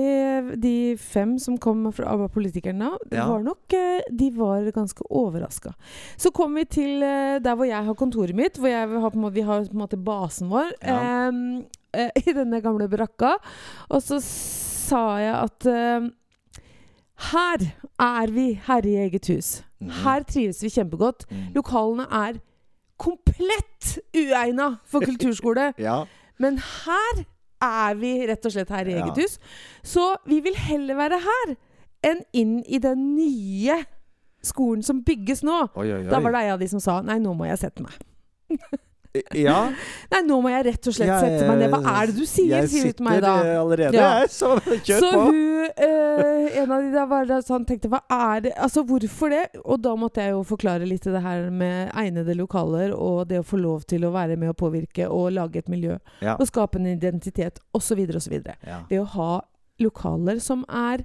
de 0.62 0.72
fem 1.00 1.32
som 1.42 1.56
kom 1.58 1.88
fra, 1.96 2.12
av 2.12 2.26
politikerne. 2.30 2.92
Det 3.08 3.16
Ja. 3.18 3.24
var 3.26 3.42
nok, 3.42 3.72
eh, 3.74 4.04
De 4.14 4.28
var 4.36 4.68
ganske 4.76 5.02
overraska. 5.10 5.72
Så 6.16 6.30
kom 6.30 6.54
vi 6.54 6.64
til 6.66 7.02
eh, 7.02 7.38
der 7.42 7.56
hvor 7.56 7.66
jeg 7.66 7.82
har 7.88 7.94
kontoret 7.98 8.36
mitt, 8.36 8.58
hvor 8.60 8.68
har 9.00 9.10
måte, 9.24 9.34
vi 9.34 9.46
har 9.48 9.64
på 9.64 9.74
en 9.74 9.82
måte 9.82 9.96
basen 10.04 10.48
vår. 10.52 10.70
Ja. 10.86 11.00
eh, 11.94 12.10
I 12.22 12.32
denne 12.36 12.60
gamle 12.62 12.86
brakka. 12.88 13.38
Og 13.90 14.02
så 14.04 14.20
sa 14.22 15.18
jeg 15.18 15.34
at 15.34 15.66
eh, 15.66 16.10
her 17.32 17.66
er 17.98 18.30
vi 18.30 18.52
herre 18.68 18.86
i 18.92 19.00
eget 19.08 19.26
hus. 19.32 19.62
Mhm. 19.80 19.90
Her 20.02 20.22
trives 20.26 20.62
vi 20.62 20.68
kjempegodt. 20.74 21.26
Mm. 21.30 21.42
Lokalene 21.54 22.06
er 22.10 22.40
komplett 22.98 23.98
uegna 24.16 24.78
for 24.86 25.00
kulturskole. 25.08 25.72
Ja. 25.78 26.04
Men 26.38 26.58
her 26.58 27.24
er 27.62 27.94
vi 27.98 28.26
rett 28.26 28.44
og 28.46 28.52
slett 28.54 28.68
her 28.74 28.86
i 28.86 28.92
Ja. 28.96 29.04
eget 29.04 29.16
hus. 29.22 29.38
Så 29.82 30.16
vi 30.26 30.40
vil 30.40 30.54
heller 30.56 30.94
være 30.98 31.18
her 31.22 31.54
enn 32.06 32.22
inn 32.32 32.64
i 32.68 32.78
den 32.78 33.14
nye 33.16 33.84
skolen 34.42 34.82
som 34.86 35.02
bygges 35.02 35.42
nå. 35.42 35.68
Oi, 35.76 35.86
oi, 35.92 36.04
oi. 36.04 36.10
Da 36.10 36.20
var 36.20 36.30
det 36.32 36.40
ei 36.44 36.50
av 36.52 36.60
de 36.60 36.68
som 36.70 36.80
sa 36.80 37.00
nei, 37.02 37.18
nå 37.18 37.34
må 37.34 37.46
jeg 37.48 37.58
sette 37.58 37.82
meg. 37.82 37.92
Ja. 39.34 39.70
Nei, 40.12 40.20
nå 40.26 40.36
må 40.44 40.50
jeg 40.52 40.64
rett 40.66 40.86
og 40.90 40.94
slett 40.94 41.10
sette 41.22 41.46
meg 41.48 41.58
ned. 41.62 41.70
Hva 41.72 41.94
er 42.02 42.10
det 42.10 42.14
du 42.18 42.26
sier? 42.28 42.52
Jeg 42.60 42.68
sier 42.70 42.92
du 42.98 43.02
meg 43.06 43.18
sitter 43.18 43.48
allerede, 43.58 43.94
Ja. 43.96 44.08
jeg, 44.20 44.30
så 44.34 44.50
kjør 44.86 45.00
Så 45.02 45.10
på. 45.14 45.22
hun, 45.24 45.70
eh, 45.86 46.58
en 46.62 46.72
av 46.76 46.82
de 46.84 46.90
der 46.92 47.06
var 47.10 47.32
sånn, 47.46 47.64
tenkte 47.68 47.88
hva 47.92 48.00
er 48.14 48.40
det 48.46 48.52
Altså 48.56 48.84
hvorfor 48.86 49.32
det? 49.32 49.42
Og 49.64 49.80
da 49.82 49.94
måtte 49.98 50.22
jeg 50.22 50.32
jo 50.36 50.42
forklare 50.46 50.86
litt 50.88 51.08
det 51.08 51.22
her 51.24 51.48
med 51.50 51.90
egnede 51.98 52.36
lokaler 52.38 52.92
og 52.94 53.28
det 53.32 53.40
å 53.42 53.46
få 53.48 53.58
lov 53.60 53.84
til 53.90 54.04
å 54.06 54.12
være 54.14 54.36
med 54.38 54.52
og 54.52 54.58
påvirke 54.60 55.08
og 55.10 55.32
lage 55.32 55.62
et 55.64 55.68
miljø 55.72 55.96
Ja. 56.20 56.36
og 56.38 56.46
skape 56.46 56.76
en 56.78 56.86
identitet 56.92 57.58
osv. 57.74 58.04
osv. 58.16 58.36
Ja. 58.66 58.82
Det 58.90 59.00
å 59.00 59.06
ha 59.16 59.40
lokaler 59.80 60.40
som 60.42 60.64
er 60.68 61.04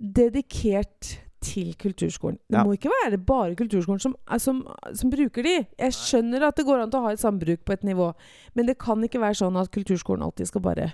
dedikert 0.00 1.18
til 1.40 1.74
kulturskolen. 1.80 2.38
Det 2.50 2.58
Ja. 2.58 2.64
må 2.64 2.72
ikke 2.76 2.90
være 3.04 3.18
bare 3.18 3.54
kulturskolen 3.56 4.00
som, 4.00 4.14
er- 4.30 4.38
som, 4.38 4.66
som 4.94 5.10
bruker 5.10 5.42
de. 5.42 5.66
Jeg 5.78 5.92
skjønner 5.92 6.42
at 6.48 6.56
det 6.56 6.66
går 6.66 6.82
an 6.82 6.90
til 6.90 7.00
å 7.00 7.04
ha 7.06 7.12
et 7.12 7.18
sambruk 7.22 7.64
på 7.64 7.72
et 7.72 7.82
nivå, 7.84 8.12
men 8.54 8.66
det 8.66 8.78
kan 8.78 9.00
ikke 9.02 9.20
være 9.20 9.34
sånn 9.40 9.56
at 9.60 9.70
kulturskolen 9.72 10.22
alltid 10.22 10.46
skal 10.46 10.60
bare 10.60 10.92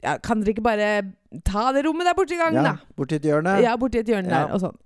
ja, 0.00 0.16
Kan 0.22 0.40
dere 0.40 0.52
ikke 0.54 0.62
bare 0.62 1.12
ta 1.44 1.72
det 1.74 1.80
rommet 1.84 2.06
der 2.06 2.14
borte 2.14 2.30
i 2.32 2.38
gangen, 2.38 2.62
ja. 2.62 2.72
da? 2.76 2.94
Borti 2.96 3.16
et 3.16 3.24
hjørne. 3.26 3.56
Ja, 3.64 3.72
borti 3.76 3.98
et 3.98 4.06
hjørne 4.06 4.30
Ja. 4.30 4.46
der. 4.46 4.54
Og 4.54 4.60
sånn? 4.60 4.76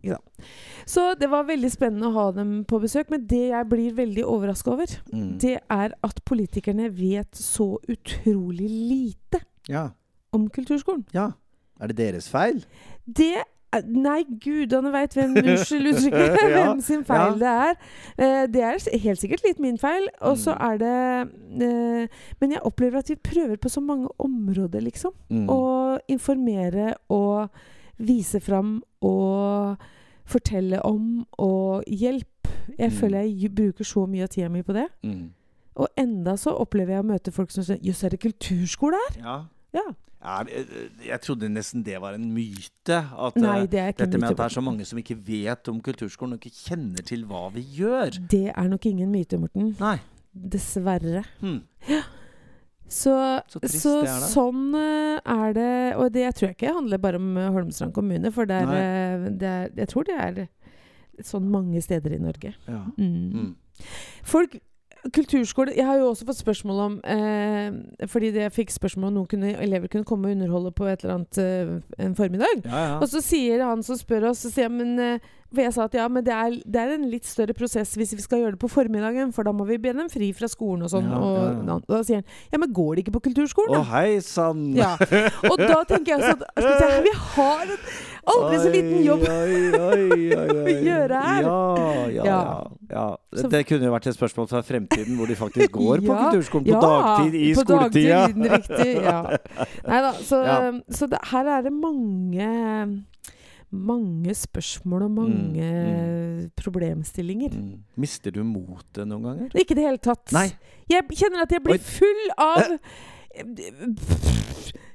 Så 0.86 1.14
det 1.20 1.28
var 1.28 1.44
veldig 1.44 1.70
spennende 1.70 2.08
å 2.08 2.12
ha 2.14 2.30
dem 2.32 2.64
på 2.64 2.80
besøk. 2.80 3.10
Men 3.10 3.26
det 3.26 3.50
jeg 3.50 3.68
blir 3.68 3.92
veldig 3.92 4.24
overraska 4.24 4.72
over, 4.72 4.86
Mm. 5.12 5.38
det 5.38 5.60
er 5.70 5.92
at 6.02 6.24
politikerne 6.24 6.88
vet 6.96 7.30
så 7.36 7.76
utrolig 7.86 8.70
lite 8.70 9.42
ja. 9.68 9.90
om 10.32 10.48
kulturskolen. 10.48 11.04
ja. 11.12 11.32
Er 11.80 11.88
det 11.88 11.96
deres 11.98 12.28
feil? 12.30 12.64
Det 13.06 13.42
Nei, 13.88 14.24
gudene 14.24 14.90
veit 14.92 15.14
hvem 15.16 15.36
Unnskyld 15.40 15.86
uttrykket. 15.94 16.36
Ja, 16.42 16.48
Hvem 16.72 16.80
sin 16.84 17.04
feil 17.04 17.38
det 17.40 17.48
er. 17.48 17.76
Eh, 18.18 18.46
det 18.52 18.62
er 18.62 18.98
helt 19.00 19.18
sikkert 19.22 19.44
litt 19.46 19.58
min 19.64 19.78
feil. 19.78 20.08
Og 20.20 20.36
så 20.36 20.52
Mm. 20.52 20.62
er 20.68 20.78
det 20.78 21.62
eh, 21.62 22.08
Men 22.40 22.50
jeg 22.52 22.60
opplever 22.68 22.98
at 22.98 23.08
vi 23.08 23.16
prøver 23.16 23.56
på 23.56 23.68
så 23.72 23.80
mange 23.80 24.08
områder, 24.18 24.80
liksom. 24.84 25.12
Mm. 25.30 25.46
Å 25.48 25.98
informere 26.08 26.94
og 27.08 27.48
vise 27.98 28.40
fram 28.40 28.82
og 29.02 29.76
fortelle 30.26 30.80
om 30.84 31.26
og 31.38 31.84
hjelp. 31.88 32.26
Jeg 32.78 32.90
Mm. 32.90 32.96
føler 32.98 33.22
jeg 33.26 33.54
bruker 33.54 33.84
så 33.84 34.06
mye 34.06 34.22
av 34.22 34.28
tida 34.28 34.48
mi 34.50 34.62
på 34.62 34.72
det. 34.72 34.86
Mm. 35.02 35.30
Og 35.76 35.88
enda 35.96 36.36
så 36.36 36.52
opplever 36.60 36.92
jeg 36.94 37.02
å 37.02 37.06
møte 37.06 37.32
folk 37.32 37.50
som 37.50 37.64
sier 37.64 37.78
'jøss, 37.78 38.04
er 38.04 38.08
det 38.10 38.20
kulturskole 38.20 38.96
her?' 39.08 39.22
Ja. 39.24 39.44
Ja. 39.74 39.92
Er 40.22 40.50
jeg 41.02 41.18
trodde 41.24 41.48
nesten 41.50 41.82
det 41.82 41.98
var 42.00 42.14
en 42.14 42.28
myte. 42.34 42.94
At, 42.94 43.36
Nei, 43.42 43.58
eh, 43.64 43.66
det 43.66 43.84
dette 43.98 44.20
med 44.20 44.30
at 44.30 44.38
det 44.38 44.46
er 44.46 44.54
så 44.54 44.62
mange 44.62 44.86
som 44.86 45.00
ikke 45.00 45.16
vet 45.18 45.70
om 45.72 45.80
kulturskolen, 45.82 46.36
og 46.38 46.46
ikke 46.46 46.70
kjenner 46.70 47.02
til 47.06 47.26
hva 47.26 47.48
vi 47.54 47.64
gjør. 47.80 48.20
Det 48.30 48.48
er 48.54 48.70
nok 48.70 48.86
ingen 48.86 49.10
myte, 49.10 49.40
Morten. 49.42 49.72
Nei. 49.80 49.96
Dessverre. 50.32 51.24
Hm. 51.42 51.60
Så, 52.92 53.12
Så 53.48 53.60
trist 53.62 53.82
så 53.82 53.92
det 54.04 54.10
er, 54.12 54.24
sånn 54.28 54.74
eh, 54.76 55.20
er 55.32 55.54
det 55.56 55.68
Og 55.96 56.10
det 56.12 56.26
tror 56.36 56.50
jeg 56.50 56.56
ikke 56.58 56.74
handler 56.76 57.00
bare 57.00 57.16
om 57.16 57.30
eh, 57.40 57.48
Holmestrand 57.54 57.94
kommune, 57.96 58.32
for 58.34 58.44
eh, 58.44 59.22
det 59.40 59.48
er 59.48 59.72
Jeg 59.80 59.88
tror 59.88 60.04
det 60.08 60.18
er 60.20 60.42
sånn 61.24 61.48
mange 61.52 61.80
steder 61.84 62.16
i 62.16 62.20
Norge. 62.20 62.52
Ja. 62.66 62.82
Mm. 62.98 63.32
Mm. 63.32 63.50
Folk 64.26 64.56
Kulturskole 65.10 65.72
Jeg 65.74 65.86
har 65.86 65.98
jo 65.98 66.12
også 66.12 66.26
fått 66.28 66.38
spørsmål 66.38 66.80
om 66.84 66.96
eh, 67.02 68.06
Fordi 68.06 68.30
det 68.34 68.44
jeg 68.44 68.54
fikk 68.54 68.70
spørsmål 68.70 69.08
om 69.10 69.16
noen 69.18 69.30
kunne, 69.32 69.52
elever 69.58 69.90
kunne 69.90 70.06
komme 70.06 70.30
og 70.30 70.36
underholde 70.36 70.70
på 70.76 70.86
et 70.86 71.02
eller 71.02 71.16
annet 71.16 71.38
eh, 71.42 71.72
en 72.06 72.14
formiddag. 72.14 72.62
Ja, 72.64 72.82
ja. 72.92 72.98
Og 73.02 73.08
så 73.10 73.22
sier 73.24 73.64
han 73.66 73.82
som 73.82 73.98
spør 73.98 74.28
oss, 74.30 74.44
så 74.44 74.52
sier 74.52 74.68
jeg, 74.68 74.74
men 74.76 74.94
eh, 75.02 75.30
For 75.52 75.64
jeg 75.64 75.74
sa 75.74 75.88
at 75.88 75.96
ja, 75.98 76.06
men 76.08 76.24
det 76.24 76.32
er, 76.32 76.54
det 76.64 76.80
er 76.80 76.94
en 76.94 77.08
litt 77.10 77.26
større 77.28 77.52
prosess 77.56 77.96
hvis 77.98 78.14
vi 78.14 78.22
skal 78.24 78.44
gjøre 78.44 78.54
det 78.54 78.62
på 78.62 78.70
formiddagen, 78.72 79.34
for 79.36 79.44
da 79.44 79.52
må 79.52 79.66
vi 79.68 79.80
be 79.82 79.92
dem 79.92 80.08
fri 80.12 80.30
fra 80.36 80.48
skolen 80.48 80.86
og 80.86 80.92
sånn. 80.94 81.10
Ja, 81.10 81.18
og, 81.18 81.34
ja, 81.36 81.50
ja. 81.58 81.76
og 81.82 81.92
da 81.92 82.00
sier 82.06 82.22
han 82.22 82.54
ja, 82.54 82.62
men 82.62 82.72
går 82.72 82.94
det 82.94 83.04
ikke 83.04 83.16
på 83.18 83.24
kulturskolen, 83.26 83.76
Å, 83.76 83.82
hei 83.90 84.20
sann! 84.24 84.70
Ja. 84.78 84.94
Og 85.50 85.58
da 85.60 85.82
tenker 85.90 86.14
jeg 86.14 86.30
sånn 86.30 86.46
skal 86.62 87.02
vi, 87.04 87.12
har 87.34 87.66
en 87.66 87.76
aldri 88.32 88.62
så 88.62 88.70
liten 88.72 89.02
jobb 89.02 89.26
Oi, 89.26 89.58
oi, 89.76 90.06
oi, 90.38 90.46
oi. 90.62 90.78
gjøre 90.86 91.26
her. 91.26 91.50
Ja, 91.50 91.60
ja, 92.22 92.40
ja. 92.94 93.06
Ja. 93.32 93.36
ja. 93.38 93.42
Så- 93.42 93.50
Det 93.50 93.66
kunne 93.66 93.84
jo 93.88 93.92
vært 93.94 94.06
et 94.06 94.16
spørsmål 94.16 94.48
fra 94.48 94.60
fremtiden, 94.62 95.16
hvor 95.16 95.26
de 95.26 95.34
faktisk 95.36 95.72
går 95.80 96.02
på 96.04 96.16
kulturskolen 96.20 96.66
på 96.68 96.80
dagtid 96.82 97.34
i 97.34 97.54
på 97.54 97.64
skoletida. 97.64 98.26
Dagtid, 98.26 98.50
riktig, 98.52 99.02
ja. 99.02 99.22
Neida, 99.88 100.12
så, 100.20 100.42
Ja. 100.44 100.58
så 100.90 101.08
det, 101.08 101.18
her 101.32 101.48
er 101.58 101.62
det 101.62 101.72
mange 101.72 103.04
mange 103.72 104.34
spørsmål 104.36 105.02
og 105.06 105.10
mange 105.10 105.64
Mm, 105.64 106.50
problemstillinger. 106.60 107.54
Mm. 107.56 107.78
Mister 107.96 108.30
du 108.30 108.42
motet 108.44 109.06
noen 109.08 109.22
ganger? 109.24 109.48
Ikke 109.56 109.72
i 109.72 109.78
det 109.78 109.84
hele 109.86 109.96
tatt. 110.02 110.32
Nei. 110.34 110.50
Jeg 110.90 111.06
kjenner 111.08 111.42
at 111.46 111.50
jeg 111.54 111.62
blir 111.64 111.78
full 111.80 112.30
av 112.36 112.74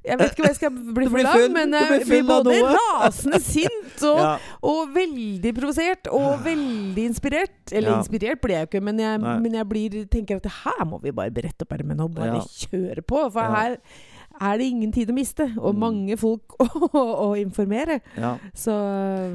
Jeg 0.08 0.15
vet 0.22 0.29
ikke 0.32 0.44
hva 0.46 0.50
jeg 0.53 0.56
skal 0.56 0.72
bli 0.72 1.08
for 1.12 1.20
full- 1.34 1.51
men 1.51 1.74
jeg 1.75 1.88
blir 1.89 2.06
blir 2.08 2.27
både 2.27 2.53
rasende 2.77 3.39
sint 3.44 4.03
og, 4.08 4.20
Ja. 4.22 4.38
og 4.63 4.94
veldig 4.96 5.51
provosert 5.58 6.08
og 6.15 6.44
veldig 6.46 7.03
inspirert. 7.10 7.74
Eller 7.74 7.91
Ja. 7.91 7.98
inspirert 8.00 8.39
blir 8.41 8.56
jeg 8.56 8.62
jo 8.67 8.70
ikke, 8.72 8.84
men 8.84 9.00
jeg, 9.03 9.20
men 9.20 9.53
jeg 9.53 9.67
blir, 9.67 10.06
tenker 10.08 10.38
at 10.39 10.46
her 10.63 10.86
må 10.86 11.01
vi 11.03 11.12
bare 11.12 11.32
brette 11.32 11.62
opp 11.67 11.74
ermene 11.75 12.03
og 12.08 12.13
bare 12.15 12.38
Ja. 12.38 12.39
kjøre 12.41 13.03
på. 13.03 13.25
For 13.34 13.41
her 13.41 13.77
er 14.39 14.58
det 14.58 14.65
ingen 14.70 14.91
tid 14.94 15.10
å 15.10 15.13
miste, 15.17 15.51
og 15.60 15.74
Mm. 15.75 15.79
mange 15.79 16.17
folk 16.17 16.56
å, 16.60 16.70
å 16.94 17.36
informere. 17.36 18.00
ja. 18.15 18.38
Så 18.56 18.72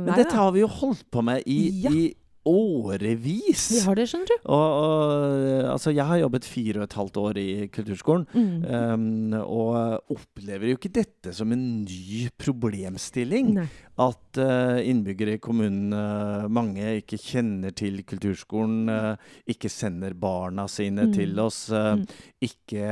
Men 0.07 0.15
dette 0.17 0.33
har 0.33 0.53
vi 0.53 0.61
jo 0.61 0.69
holdt 0.69 1.05
på 1.11 1.23
med 1.23 1.43
i, 1.45 1.69
i 1.85 2.15
årevis. 2.49 3.65
Vi 3.71 3.83
har 3.85 3.99
det, 3.99 4.09
skjønner 4.11 4.31
du. 4.33 4.37
Og, 4.51 4.77
og 4.83 5.71
altså, 5.73 5.93
jeg 5.95 6.07
har 6.09 6.23
jobbet 6.23 6.49
fire 6.49 6.81
og 6.81 6.87
et 6.89 6.97
halvt 6.99 7.21
år 7.23 7.41
i 7.43 7.49
kulturskolen. 7.73 8.27
Mm. 8.35 8.65
Um, 8.67 9.37
og 9.43 10.13
opplever 10.13 10.73
jo 10.73 10.81
ikke 10.81 10.95
dette 11.01 11.35
som 11.37 11.53
en 11.55 11.67
ny 11.85 12.27
problemstilling. 12.43 13.55
Nei. 13.61 13.69
At 14.03 14.39
uh, 14.41 14.79
innbyggere 14.83 15.37
i 15.37 15.41
kommunen, 15.43 15.93
uh, 15.95 16.49
mange 16.51 16.81
ikke 16.99 17.19
kjenner 17.21 17.75
til 17.77 18.01
kulturskolen, 18.09 18.89
uh, 18.91 19.17
ikke 19.47 19.71
sender 19.71 20.15
barna 20.19 20.65
sine 20.73 21.07
Mm. 21.07 21.13
til 21.15 21.39
oss. 21.43 21.61
uh, 21.71 21.93
Mm. 21.97 22.07
Ikke, 22.43 22.87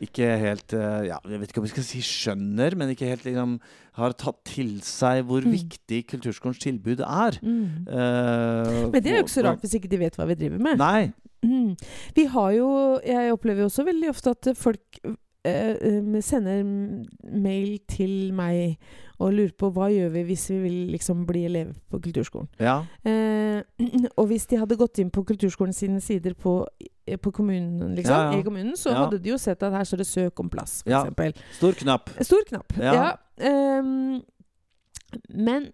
ikke 0.00 0.28
helt 0.40 0.72
ja, 0.72 1.18
Jeg 1.28 1.40
vet 1.40 1.50
ikke 1.52 1.58
om 1.60 1.66
vi 1.66 1.72
skal 1.74 1.84
si 1.84 2.00
skjønner, 2.00 2.76
men 2.78 2.90
ikke 2.94 3.08
helt 3.10 3.24
liksom 3.26 3.58
har 3.98 4.14
tatt 4.16 4.38
til 4.48 4.78
seg 4.80 5.26
hvor 5.28 5.42
Mm. 5.44 5.52
viktig 5.52 6.06
kulturskolens 6.08 6.58
tilbud 6.62 7.00
er. 7.04 7.36
Mm. 7.42 7.84
Uh, 7.88 8.90
Men 8.92 9.02
det 9.02 9.06
er 9.12 9.18
jo 9.20 9.24
ikke 9.26 9.36
så 9.40 9.44
rart 9.44 9.60
hvis 9.60 9.74
ikke 9.76 9.90
de 9.92 9.98
vet 10.00 10.16
hva 10.16 10.26
vi 10.30 10.34
driver 10.40 10.58
med. 10.62 10.78
Nei. 10.78 11.12
Mm. 11.44 11.74
Vi 12.14 12.24
har 12.30 12.52
jo 12.54 12.68
Jeg 13.04 13.32
opplever 13.34 13.64
jo 13.64 13.66
også 13.66 13.84
veldig 13.84 14.08
ofte 14.12 14.30
at 14.30 14.56
folk 14.56 14.78
eh, 15.04 15.10
eh, 15.10 15.16
sender 15.42 16.62
mail 17.34 17.78
til 17.90 18.32
meg 18.36 18.78
og 19.22 19.32
lurer 19.36 19.52
på 19.58 19.70
hva 19.74 19.88
gjør 19.92 20.10
vi 20.16 20.22
hvis 20.26 20.44
vi 20.50 20.58
vil 20.64 20.78
liksom 20.92 21.24
bli 21.28 21.44
elev 21.46 21.72
på 21.90 22.00
kulturskolen. 22.02 22.48
Ja. 22.62 22.80
Eh, 23.06 23.62
og 24.18 24.26
hvis 24.30 24.48
de 24.50 24.58
hadde 24.60 24.78
gått 24.78 24.98
inn 25.02 25.12
på 25.14 25.24
kulturskolen 25.26 25.74
sine 25.76 26.00
sider 26.02 26.34
på, 26.38 26.56
eh, 27.06 27.18
på 27.18 27.30
kommunen, 27.34 27.94
liksom, 27.96 28.16
Ja, 28.16 28.32
ja. 28.32 28.40
i 28.40 28.46
kommunen, 28.46 28.76
så 28.76 28.94
hadde 28.96 29.20
de 29.22 29.30
jo 29.30 29.38
sett 29.38 29.62
at 29.62 29.72
her 29.72 29.84
står 29.84 30.02
det 30.02 30.06
'søk 30.06 30.40
om 30.40 30.50
plass', 30.50 30.82
f.eks. 30.86 31.18
Ja. 31.18 31.32
Stor 31.58 31.72
knapp. 31.72 32.10
Stor 32.20 32.42
knapp. 32.48 32.78
Ja. 32.78 33.12
Ehm, 33.38 34.22
men 35.28 35.72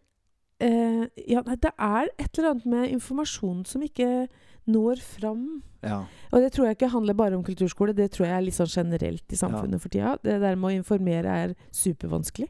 uh, 0.63 1.07
ja, 1.29 1.43
det 1.43 1.71
er 1.79 2.09
et 2.19 2.39
eller 2.39 2.51
annet 2.51 2.67
med 2.67 2.89
informasjon 2.89 3.65
som 3.65 3.83
ikke 3.83 4.29
når 4.69 5.03
fram. 5.03 5.45
Ja. 5.85 6.03
Og 6.33 6.43
det 6.43 6.51
tror 6.55 6.69
jeg 6.69 6.77
ikke 6.77 6.91
handler 6.93 7.17
bare 7.17 7.39
om 7.39 7.45
kulturskole, 7.47 7.95
det 7.97 8.11
tror 8.15 8.29
jeg 8.29 8.37
er 8.37 8.45
litt 8.45 8.57
sånn 8.57 8.71
generelt 8.71 9.33
i 9.33 9.39
samfunnet 9.39 9.83
for 9.83 9.93
tida. 9.93 10.17
Det 10.25 10.37
der 10.43 10.59
med 10.59 10.73
å 10.73 10.77
informere 10.77 11.39
er 11.45 11.55
supervanskelig. 11.75 12.49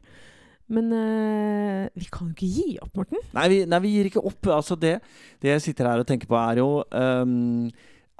Men 0.69 0.91
øh, 0.93 1.85
vi 1.97 2.07
kan 2.13 2.29
jo 2.29 2.35
ikke 2.35 2.49
gi 2.53 2.75
opp, 2.83 2.91
Morten. 2.97 3.21
Nei, 3.33 3.45
vi, 3.49 3.61
nei, 3.65 3.79
vi 3.81 3.93
gir 3.95 4.09
ikke 4.09 4.21
opp. 4.21 4.51
Altså 4.53 4.77
det, 4.77 4.99
det 5.41 5.55
jeg 5.55 5.63
sitter 5.65 5.89
her 5.89 6.03
og 6.03 6.09
tenker 6.09 6.29
på, 6.29 6.37
er 6.37 6.61
jo 6.61 6.67
ehm, 6.93 7.71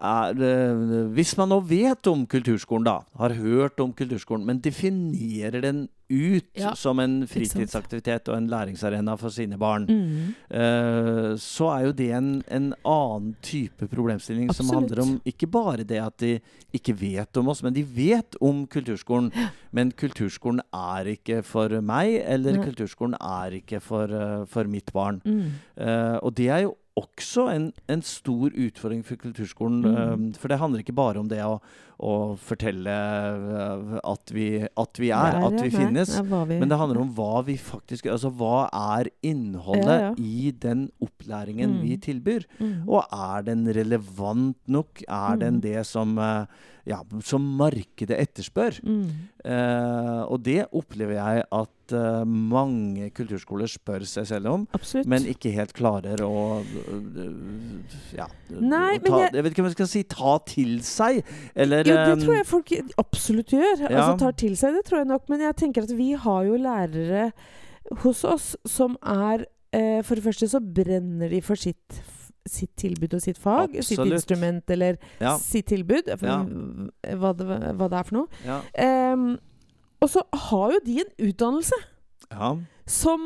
er, 0.01 0.31
eh, 0.31 1.07
Hvis 1.13 1.35
man 1.37 1.49
nå 1.49 1.59
vet 1.67 2.07
om 2.07 2.25
kulturskolen, 2.25 2.85
da, 2.85 2.99
har 3.17 3.29
hørt 3.35 3.79
om 3.79 3.93
kulturskolen, 3.93 4.45
men 4.45 4.59
definerer 4.59 5.61
den 5.61 5.87
ut 6.09 6.47
Ja, 6.57 6.71
som 6.73 6.97
en 6.99 7.27
fritidsaktivitet 7.29 8.27
og 8.31 8.37
en 8.39 8.47
læringsarena 8.49 9.13
for 9.19 9.29
sine 9.29 9.59
barn, 9.61 9.85
Mm. 9.85 10.33
uh, 10.49 11.35
så 11.37 11.67
er 11.69 11.85
jo 11.85 11.91
det 11.91 12.07
en, 12.17 12.43
en 12.49 12.73
annen 12.83 13.35
type 13.43 13.87
problemstilling 13.87 14.49
som 14.51 14.71
handler 14.73 15.03
om 15.03 15.21
ikke 15.23 15.45
bare 15.45 15.83
det 15.85 15.99
at 16.01 16.17
de 16.17 16.39
ikke 16.73 16.95
vet 16.99 17.37
om 17.37 17.49
oss, 17.49 17.61
men 17.61 17.73
de 17.73 17.83
vet 17.83 18.35
om 18.41 18.65
kulturskolen. 18.65 19.31
Men 19.71 19.91
kulturskolen 19.91 20.61
er 20.73 21.13
ikke 21.13 21.43
for 21.45 21.69
meg, 21.81 22.23
eller 22.25 22.57
Nei. 22.57 22.65
kulturskolen 22.65 23.13
er 23.21 23.59
ikke 23.61 23.79
for, 23.79 24.09
uh, 24.09 24.45
for 24.49 24.63
mitt 24.63 24.91
barn. 24.91 25.21
Mm. 25.23 25.51
Uh, 25.77 26.17
og 26.23 26.33
det 26.35 26.49
er 26.49 26.65
jo 26.65 26.75
også 26.99 27.47
en, 27.53 27.69
en 27.91 28.01
stor 28.05 28.53
utfordring 28.53 29.03
for 29.05 29.19
kulturskolen. 29.21 29.83
Mm. 29.85 29.95
eh, 30.29 30.39
for 30.39 30.51
det 30.51 30.59
handler 30.61 30.83
ikke 30.83 30.97
bare 30.97 31.21
om 31.21 31.29
det 31.31 31.41
å, 31.45 31.59
å 31.99 32.37
fortelle 32.39 32.93
eh, 32.93 33.99
at 34.07 34.31
vi, 34.31 34.45
at 34.63 34.99
vi 35.01 35.09
er, 35.11 35.39
at 35.43 35.57
vi 35.59 35.69
finnes. 35.73 36.13
Men 36.23 36.69
det 36.71 36.77
handler 36.79 37.01
om 37.03 37.13
hva 37.17 37.41
vi 37.43 37.57
faktisk 37.59 38.07
Altså 38.11 38.31
hva 38.39 38.69
er 38.71 39.09
innholdet 39.25 40.17
i 40.23 40.51
den 40.51 40.87
opplæringen 41.03 41.75
Mm. 41.75 41.81
vi 41.83 41.97
tilbyr? 41.97 42.45
Mm. 42.59 42.87
Og 42.87 43.03
er 43.11 43.43
den 43.51 43.67
relevant 43.75 44.57
nok? 44.67 45.03
Er 45.07 45.35
den 45.37 45.55
Mm. 45.59 45.61
det 45.61 45.85
som, 45.85 46.17
eh, 46.17 46.45
ja, 46.87 47.01
som 47.21 47.41
markedet 47.57 48.15
etterspør? 48.17 48.79
Mm. 48.81 49.09
Eh, 49.45 50.23
og 50.31 50.41
det 50.43 50.65
opplever 50.73 51.15
jeg 51.15 51.43
at 51.51 51.69
uh, 51.91 52.23
mange 52.23 53.07
kulturskoler 53.17 53.65
spør 53.65 54.03
seg 54.05 54.27
selv 54.29 54.45
om. 54.51 54.67
Absolutt. 54.77 55.07
Men 55.09 55.23
ikke 55.25 55.49
helt 55.55 55.73
klarer 55.73 56.21
å 56.21 56.61
uh, 56.61 57.81
ja, 58.13 58.27
Nei, 58.59 58.99
ta, 59.01 59.19
jeg- 59.23 59.33
jeg 59.33 59.43
vet 59.43 59.53
ikke 59.55 59.63
om 59.63 59.69
jeg 59.69 59.77
skal 59.77 59.89
si 59.89 60.03
ta 60.03 60.37
til 60.45 60.79
seg, 60.85 61.23
eller 61.55 61.83
Jo, 61.89 61.95
det 61.97 62.13
eh, 62.13 62.21
tror 62.23 62.35
jeg 62.37 62.45
folk 62.49 62.71
absolutt 63.01 63.53
gjør. 63.55 63.81
ja. 63.85 63.89
Altså 63.89 64.17
tar 64.25 64.35
til 64.39 64.55
seg, 64.59 64.73
det 64.77 64.85
tror 64.87 65.01
jeg 65.03 65.09
nok. 65.11 65.27
Men 65.33 65.43
jeg 65.47 65.55
tenker 65.63 65.87
at 65.87 65.93
vi 65.97 66.11
har 66.13 66.43
jo 66.47 66.59
lærere 66.61 67.31
hos 68.03 68.23
oss 68.27 68.51
som 68.69 68.95
er 69.01 69.45
eh, 69.73 69.99
For 70.05 70.15
det 70.19 70.23
første 70.23 70.47
så 70.51 70.59
brenner 70.61 71.29
de 71.31 71.41
for 71.45 71.55
sitt, 71.57 72.01
sitt 72.49 72.71
tilbud 72.77 73.13
og 73.17 73.21
sitt 73.21 73.37
fag. 73.41 73.75
Sitt 73.85 73.99
instrument 74.05 74.69
eller 74.69 74.97
Ja. 75.21 75.35
sitt 75.37 75.67
tilbud. 75.73 76.09
Ja. 76.21 76.39
hva, 77.17 77.33
det, 77.37 77.47
hva 77.77 77.89
det 77.89 77.99
er 77.99 78.03
for 78.09 78.19
noe. 78.21 78.59
Em, 78.77 79.37
og 80.01 80.09
så 80.09 80.23
har 80.47 80.71
jo 80.77 80.79
de 80.85 80.99
en 81.03 81.13
utdannelse 81.29 81.75
som, 82.87 83.21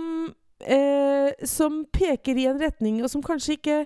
eh, 0.65 1.31
som 1.45 1.83
peker 1.93 2.37
i 2.39 2.47
en 2.49 2.59
retning, 2.59 3.01
og 3.03 3.09
som 3.11 3.21
kanskje 3.23 3.57
ikke 3.59 3.85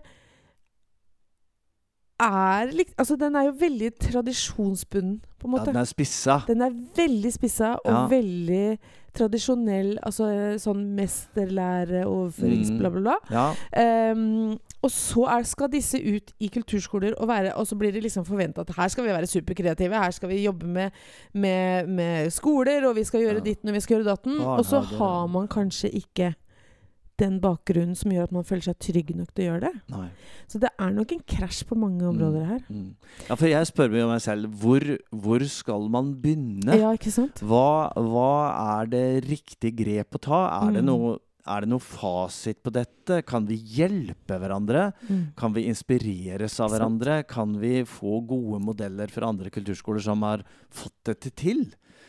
er 2.19 2.71
liksom 2.71 2.95
Altså, 2.97 3.15
den 3.15 3.35
er 3.35 3.43
jo 3.45 3.55
veldig 3.59 3.91
tradisjonsbunden, 4.01 5.21
på 5.39 5.47
en 5.47 5.57
ja, 5.57 5.63
den 5.65 5.75
er 5.75 5.83
spissa. 5.85 6.39
Den 6.47 6.61
er 6.61 6.71
veldig 6.97 7.33
spissa 7.33 7.75
og 7.85 7.91
Ja. 7.93 8.07
veldig 8.07 8.77
tradisjonell. 9.17 9.97
Altså 10.03 10.25
eh, 10.29 10.57
sånn 10.61 10.81
mesterlæreoverførings... 10.97 12.71
Mm. 12.71 12.77
bla, 12.79 12.89
bla, 12.89 13.01
bla. 13.01 13.17
Ja. 13.31 14.11
Um, 14.13 14.57
og 14.85 14.91
så 14.93 15.23
er, 15.33 15.43
skal 15.49 15.69
disse 15.73 15.97
ut 15.97 16.33
i 16.39 16.47
kulturskoler, 16.53 17.13
og, 17.17 17.27
være, 17.27 17.53
og 17.57 17.65
så 17.67 17.75
blir 17.75 17.91
det 17.91 18.03
liksom 18.05 18.25
forventa 18.27 18.61
at 18.61 18.73
her 18.77 18.87
skal 18.93 19.07
vi 19.07 19.09
være 19.15 19.27
superkreative. 19.29 19.97
Her 20.03 20.11
skal 20.11 20.29
vi 20.29 20.43
jobbe 20.43 20.67
med, 20.69 20.91
med, 21.33 21.87
med 21.87 22.29
skoler, 22.33 22.85
og 22.89 22.95
vi 22.95 23.03
skal 23.03 23.21
gjøre 23.25 23.41
Ja. 23.41 23.45
ditten 23.49 23.69
og 23.69 23.75
vi 23.75 23.79
skal 23.85 23.97
gjøre 23.97 24.09
datten. 24.11 24.37
Og 24.41 24.65
så 24.65 24.79
har 24.79 25.27
man 25.27 25.47
kanskje 25.47 25.89
ikke 25.89 26.33
den 27.17 27.39
bakgrunnen 27.41 27.95
som 27.97 28.11
gjør 28.13 28.27
at 28.27 28.33
man 28.35 28.45
føler 28.47 28.65
seg 28.67 28.77
trygg 28.79 29.13
nok 29.17 29.29
til 29.33 29.43
å 29.43 29.47
gjøre 29.51 29.61
det. 29.67 29.81
Nei. 29.93 30.07
Så 30.47 30.59
det 30.61 30.69
er 30.77 30.91
nok 30.93 31.11
en 31.15 31.23
krasj 31.33 31.63
på 31.69 31.77
mange 31.79 32.05
områder 32.05 32.45
her. 32.45 32.59
Mm. 32.69 32.89
Ja, 33.27 33.35
for 33.35 33.47
jeg 33.49 33.69
spør 33.71 33.89
meg 33.93 34.05
meg 34.11 34.21
selv 34.25 34.49
hvor, 34.61 34.85
hvor 35.11 35.45
skal 35.49 35.87
man 35.93 36.11
begynne? 36.21 36.77
Ja, 36.77 36.91
ikke 36.97 37.13
sant? 37.15 37.41
Hva, 37.41 37.89
hva 37.95 38.29
er 38.81 38.91
det 38.93 39.05
riktig 39.27 39.73
grep 39.79 40.19
å 40.19 40.21
ta? 40.29 40.41
Er 40.67 40.77
det, 40.77 40.83
Mm. 40.85 40.91
noe, 40.91 41.15
er 41.47 41.61
det 41.63 41.69
noe 41.71 41.79
fasit 41.79 42.61
på 42.61 42.71
dette? 42.75 43.21
Kan 43.25 43.45
vi 43.47 43.55
hjelpe 43.57 44.37
hverandre? 44.37 44.91
Mm. 45.09 45.33
Kan 45.39 45.53
vi 45.55 45.65
inspireres 45.71 46.59
av 46.59 46.71
hverandre? 46.75 47.21
Kan 47.27 47.57
vi 47.59 47.81
få 47.87 48.19
gode 48.27 48.61
modeller 48.61 49.07
fra 49.09 49.27
andre 49.31 49.49
kulturskoler 49.49 50.03
som 50.03 50.21
har 50.27 50.43
fått 50.69 50.93
dette 51.05 51.31
til? 51.33 51.65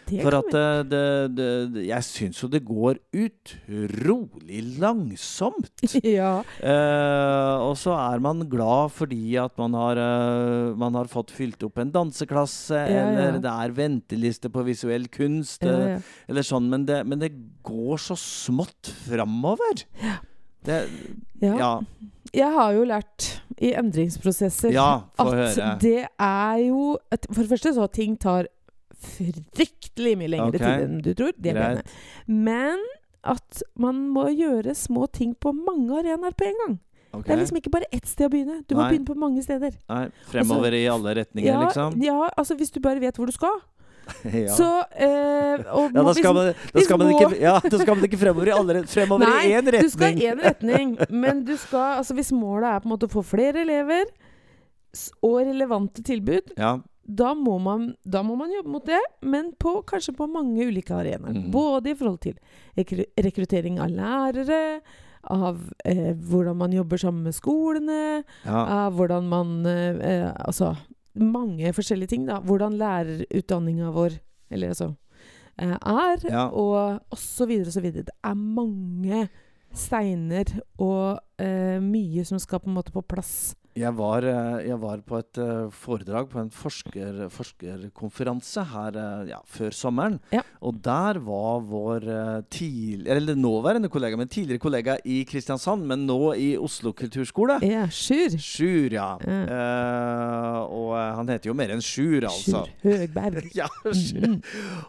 Det 0.08 0.22
For 0.24 0.36
at 0.38 0.48
det, 0.88 1.02
det, 1.36 1.84
Jeg 1.84 2.06
syns 2.06 2.40
jo 2.42 2.48
det 2.50 2.62
går 2.66 2.98
utrolig 3.12 4.62
langsomt. 4.80 5.82
ja. 6.18 6.38
Eh, 6.60 7.54
og 7.64 7.74
så 7.80 7.94
er 7.96 8.22
man 8.24 8.44
glad 8.50 8.94
fordi 8.96 9.36
at 9.40 9.54
man 9.60 9.76
har, 9.76 10.00
uh, 10.00 10.76
man 10.78 10.96
har 10.98 11.10
fått 11.10 11.32
fylt 11.34 11.62
opp 11.66 11.80
en 11.82 11.92
danseklasse, 11.94 12.78
Ja, 12.88 13.04
ja. 13.04 13.26
eller 13.28 13.42
det 13.44 13.52
er 13.52 13.76
venteliste 13.76 14.50
på 14.52 14.64
visuell 14.66 15.08
kunst, 15.12 15.62
ja, 15.66 15.74
eh, 15.74 15.94
ja. 15.96 16.00
eller 16.30 16.46
sånn. 16.46 16.68
Men 16.72 16.86
det, 16.88 17.02
men 17.08 17.20
det 17.22 17.32
går 17.66 18.00
så 18.08 18.16
smått 18.18 18.92
framover. 19.06 19.84
Det, 20.64 20.84
ja. 21.42 21.54
ja. 21.56 21.72
Jeg 22.34 22.52
har 22.52 22.74
jo 22.76 22.84
lært 22.88 23.28
i 23.58 23.72
endringsprosesser 23.78 24.72
Ja, 24.74 25.08
at 25.18 25.32
høre. 25.32 25.70
det 25.80 26.02
er 26.04 26.58
jo 26.66 26.98
For 27.08 27.40
det 27.40 27.50
første 27.54 27.72
så 27.78 27.86
ting 27.90 28.18
tar 28.20 28.50
fryktelig 28.98 30.16
mye 30.18 30.32
lengre 30.34 30.58
okay. 30.58 30.64
tid 30.64 30.88
enn 30.88 30.98
du 31.04 31.12
tror. 31.14 31.36
Det 31.38 31.54
er 31.54 31.78
det 31.78 31.86
Men 32.26 32.82
at 33.28 33.62
man 33.78 34.04
må 34.14 34.28
gjøre 34.32 34.74
små 34.78 35.08
ting 35.12 35.34
på 35.38 35.52
mange 35.54 36.00
arenaer 36.00 36.36
på 36.38 36.48
en 36.48 36.60
gang. 36.64 36.76
Okay. 37.08 37.24
Det 37.24 37.32
er 37.32 37.40
liksom 37.40 37.58
ikke 37.62 37.72
bare 37.72 37.88
ett 37.94 38.06
sted 38.08 38.28
å 38.28 38.32
begynne. 38.32 38.60
Du 38.68 38.76
må 38.76 38.84
begynne 38.84 39.08
på 39.08 39.16
mange 39.18 39.42
steder. 39.44 39.74
Nei, 39.88 40.04
fremover 40.28 40.76
i 40.76 40.84
alle 40.92 41.16
retninger, 41.22 41.50
Ja, 41.50 41.64
liksom? 41.64 41.98
ja, 42.04 42.28
altså 42.36 42.56
hvis 42.58 42.70
du 42.74 42.80
bare 42.84 43.00
vet 43.00 43.16
hvor 43.16 43.30
du 43.30 43.34
skal. 43.34 43.56
ja. 44.24 44.52
Så 44.56 44.66
eh, 44.96 45.64
ja, 45.64 45.88
da 45.92 46.14
skal, 46.16 46.34
man, 46.34 46.52
da, 46.72 46.84
skal 46.84 47.00
man 47.00 47.10
ikke, 47.12 47.40
ja, 47.42 47.58
da 47.60 47.80
skal 47.80 47.96
man 47.98 48.06
ikke 48.08 48.20
fremover 48.20 48.48
i 48.48 48.54
alle 48.54 48.78
Fremover 48.88 49.28
Nei, 49.28 49.42
i 49.50 49.56
én 49.58 49.66
retning! 49.68 49.84
Du 49.84 49.92
skal 49.92 50.16
i 50.16 50.28
én 50.30 50.40
retning, 50.40 50.94
men 51.12 51.42
du 51.44 51.52
skal 51.60 51.98
Altså 51.98 52.16
hvis 52.16 52.30
målet 52.32 52.70
er 52.70 52.80
på 52.80 52.88
en 52.88 52.94
måte 52.94 53.08
å 53.08 53.12
få 53.12 53.24
flere 53.26 53.66
elever 53.66 54.08
og 55.20 55.42
relevante 55.44 56.02
tilbud, 56.02 56.54
Ja. 56.56 56.78
Da 57.08 57.32
må 57.34 57.54
man, 57.62 57.94
da 58.04 58.20
må 58.22 58.34
man 58.36 58.52
jobbe 58.52 58.68
mot 58.68 58.84
det, 58.84 59.00
men 59.24 59.52
på, 59.56 59.78
kanskje 59.88 60.12
på 60.16 60.26
mange 60.28 60.66
ulike 60.68 60.92
arenaer. 60.92 61.32
Mm. 61.38 61.46
Både 61.54 61.94
i 61.94 61.96
forhold 61.96 62.20
til 62.20 62.36
rekruttering 62.76 63.78
av 63.80 63.94
lærere, 63.94 64.80
av 65.28 65.62
eh, 65.88 66.12
hvordan 66.12 66.56
man 66.60 66.76
jobber 66.76 67.00
sammen 67.00 67.24
med 67.26 67.36
skolene, 67.36 68.22
ja. 68.44 68.60
av 68.84 68.94
hvordan 68.96 69.26
man 69.28 69.56
eh, 69.66 69.98
eh, 69.98 70.28
Altså 70.44 70.74
mange 71.18 71.72
forskjellige 71.74 72.12
ting, 72.12 72.28
da. 72.28 72.38
Hvordan 72.44 72.76
lærerutdanninga 72.78 73.90
vår 73.96 74.20
eller 74.52 74.68
altså 74.76 74.92
eh, 75.58 75.74
er, 75.74 76.28
Ja. 76.30 76.46
og 76.52 77.00
og 77.10 77.18
så 77.18 77.48
videre 77.48 77.72
og 77.72 77.76
så 77.76 77.80
videre. 77.84 78.06
Det 78.06 78.16
er 78.22 78.34
mange 78.36 79.28
steiner 79.76 80.48
og 80.80 81.18
eh, 81.40 81.78
mye 81.82 82.24
som 82.28 82.40
skal 82.42 82.62
på 82.64 82.70
en 82.70 82.78
måte 82.80 82.94
på 82.94 83.02
plass. 83.06 83.54
Jeg 83.78 83.92
var, 83.94 84.24
eh, 84.26 84.64
jeg 84.66 84.74
var 84.82 84.98
på 85.06 85.18
et 85.20 85.38
eh, 85.38 85.68
foredrag 85.70 86.26
på 86.32 86.40
en 86.40 86.48
forsker, 86.50 87.28
forskerkonferanse 87.30 88.64
her 88.72 88.96
eh, 88.98 89.28
ja, 89.30 89.36
før 89.46 89.70
sommeren. 89.76 90.16
Ja. 90.34 90.40
Og 90.66 90.80
der 90.82 91.20
var 91.22 91.60
vår 91.68 92.06
eh, 92.10 92.40
tidl- 92.50 93.06
eller 93.14 93.38
nåværende 93.38 93.90
kollega, 93.92 94.18
men 94.18 94.26
tidligere 94.32 94.58
kollega 94.64 94.96
i 95.06 95.20
Kristiansand, 95.30 95.86
men 95.86 96.06
nå 96.08 96.32
i 96.34 96.48
Oslo 96.58 96.90
kulturskole. 96.98 97.60
Ja, 97.62 97.84
Sjur. 97.94 98.34
Sjur, 98.42 98.88
ja. 98.96 99.12
Ja. 99.22 99.38
Eh, 99.46 100.58
og 100.74 100.96
han 101.20 101.30
heter 101.30 101.52
jo 101.52 101.56
mer 101.60 101.70
enn 101.76 101.84
Sjur, 101.84 102.26
altså. 102.26 102.64
Sjur 102.82 102.96
Høgberg. 103.04 103.46
Ja, 103.60 103.68
Sjur. 103.92 104.26
Mm. 104.26 104.40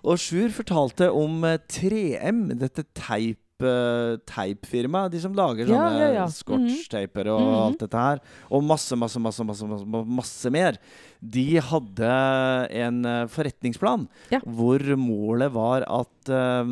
Og 0.02 0.18
Sjur 0.24 0.50
fortalte 0.56 1.12
om 1.14 1.44
eh, 1.46 1.60
3M, 1.70 2.48
dette 2.58 2.88
teip 2.98 3.38
eh, 3.62 4.18
teipfirmaet. 4.26 5.12
De 5.12 5.20
som 5.20 5.34
lager 5.34 5.68
Ja, 5.68 5.76
sånne 5.76 6.00
ja, 6.00 6.12
ja. 6.14 6.26
scotchteiper 6.28 7.28
og 7.28 7.42
Mhm. 7.42 7.56
alt 7.64 7.80
dette 7.80 7.98
her. 7.98 8.20
Og 8.52 8.64
masse, 8.64 8.96
masse, 8.96 9.20
masse, 9.20 9.44
masse, 9.46 9.64
masse, 9.66 9.86
masse 10.06 10.52
mer. 10.52 10.78
De 11.22 11.60
hadde 11.60 12.70
en 12.72 13.06
eh, 13.06 13.26
forretningsplan 13.28 14.08
Ja. 14.32 14.40
hvor 14.46 14.80
målet 14.96 15.52
var 15.52 15.82
at 15.88 16.30
uh, 16.30 16.64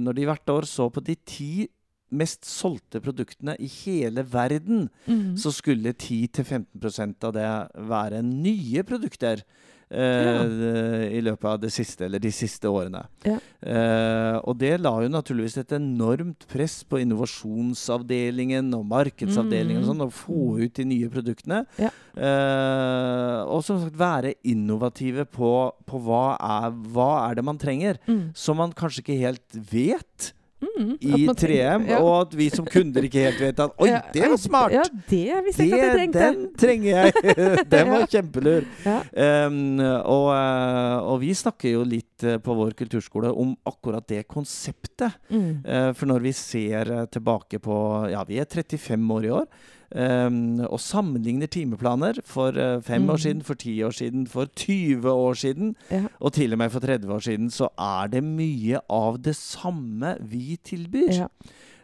når 0.00 0.14
de 0.14 0.24
hvert 0.26 0.46
år 0.48 0.62
så 0.64 0.90
på 0.90 1.02
de 1.04 1.14
ti 1.26 1.68
mest 2.12 2.42
solgte 2.42 3.00
produktene 3.00 3.54
i 3.60 3.66
hele 3.68 4.24
verden, 4.24 4.88
Mhm. 5.06 5.36
så 5.36 5.52
skulle 5.54 5.92
10-15% 5.94 7.22
av 7.24 7.32
det 7.32 7.70
være 7.88 8.22
nye 8.22 8.82
produkter. 8.82 9.42
Eh, 9.90 11.04
I 11.16 11.20
løpet 11.24 11.48
av 11.50 11.58
det 11.62 11.72
siste, 11.74 12.06
eller 12.06 12.22
de 12.22 12.32
siste 12.34 12.70
årene. 12.70 13.02
Ja. 13.26 13.36
Eh, 13.60 14.36
og 14.40 14.56
det 14.60 14.72
la 14.80 14.94
jo 15.04 15.10
naturligvis 15.12 15.58
et 15.60 15.74
enormt 15.76 16.46
press 16.50 16.80
på 16.86 17.02
innovasjonsavdelingen 17.02 18.72
og 18.78 18.86
markedsavdelingen 18.90 19.82
og 19.82 19.90
sånn, 19.90 20.04
å 20.06 20.10
få 20.14 20.42
ut 20.62 20.74
de 20.78 20.88
nye 20.94 21.10
produktene. 21.12 21.62
Mm. 21.76 21.86
Ja. 21.86 21.92
Eh, 22.16 23.38
og 23.50 23.64
som 23.66 23.80
sagt 23.82 23.98
være 24.00 24.34
innovative 24.48 25.26
på, 25.28 25.54
på 25.86 26.02
hva, 26.06 26.24
er, 26.38 26.74
hva 26.94 27.12
er 27.28 27.38
det 27.38 27.46
man 27.46 27.60
trenger. 27.60 28.00
Mm. 28.08 28.30
Som 28.38 28.60
man 28.62 28.76
kanskje 28.76 29.04
ikke 29.04 29.22
helt 29.22 29.60
vet 29.72 30.32
Mm. 30.60 30.90
I 31.00 31.24
3M, 31.28 31.86
ja. 31.88 31.98
og 32.04 32.26
at 32.26 32.34
vi 32.36 32.50
som 32.52 32.66
kunder 32.68 33.04
ikke 33.06 33.22
helt 33.24 33.40
vet 33.40 33.62
at 33.64 33.78
Oi, 33.80 33.88
Ja, 33.88 34.00
det 34.12 34.26
var 34.28 34.40
smart! 34.40 34.74
Ja, 34.74 34.82
det 35.08 35.38
visste 35.46 35.64
jeg 35.64 35.70
ikke 35.70 35.80
at 35.80 35.86
jeg 35.86 35.96
trengte. 35.96 36.26
den 36.26 36.42
trenger 36.60 36.90
jeg! 36.90 37.24
den 37.74 37.92
var 37.94 38.06
kjempelur. 38.12 38.68
Ja. 38.84 38.98
Um, 39.46 39.80
og, 39.80 40.28
eh, 40.36 41.08
og 41.14 41.18
vi 41.24 41.32
snakker 41.36 41.72
jo 41.72 41.86
litt 41.88 42.26
eh, 42.26 42.36
på 42.44 42.56
vår 42.60 42.76
kulturskole 42.76 43.32
om 43.32 43.54
akkurat 43.68 44.04
det 44.12 44.26
konseptet. 44.28 45.16
Mm. 45.32 45.50
Uh, 45.64 45.90
for 45.96 46.12
når 46.12 46.28
vi 46.28 46.36
ser 46.36 46.92
tilbake 47.12 47.60
på 47.62 47.76
Ja, 48.12 48.24
vi 48.28 48.40
er 48.42 48.48
35 48.48 49.16
år 49.16 49.28
i 49.28 49.36
år. 49.40 49.48
Um, 49.94 50.60
og 50.68 50.78
sammenligner 50.80 51.46
timeplaner 51.50 52.20
for 52.24 52.48
uh, 52.54 52.80
fem 52.82 53.02
Mm. 53.02 53.10
år 53.10 53.16
siden, 53.24 53.42
for 53.42 53.54
ti 53.54 53.74
år 53.82 53.90
siden, 53.96 54.26
for 54.26 54.46
20 54.56 55.10
år 55.10 55.34
siden, 55.34 55.74
Ja. 55.90 56.04
og 56.20 56.32
til 56.32 56.52
og 56.52 56.58
med 56.58 56.70
for 56.70 56.80
30 56.80 57.12
år 57.12 57.18
siden, 57.20 57.50
så 57.50 57.68
er 57.78 58.06
det 58.08 58.22
mye 58.24 58.80
av 58.90 59.18
det 59.22 59.36
samme 59.36 60.16
vi 60.20 60.56
tilbyr. 60.64 61.12
Ja. 61.24 61.26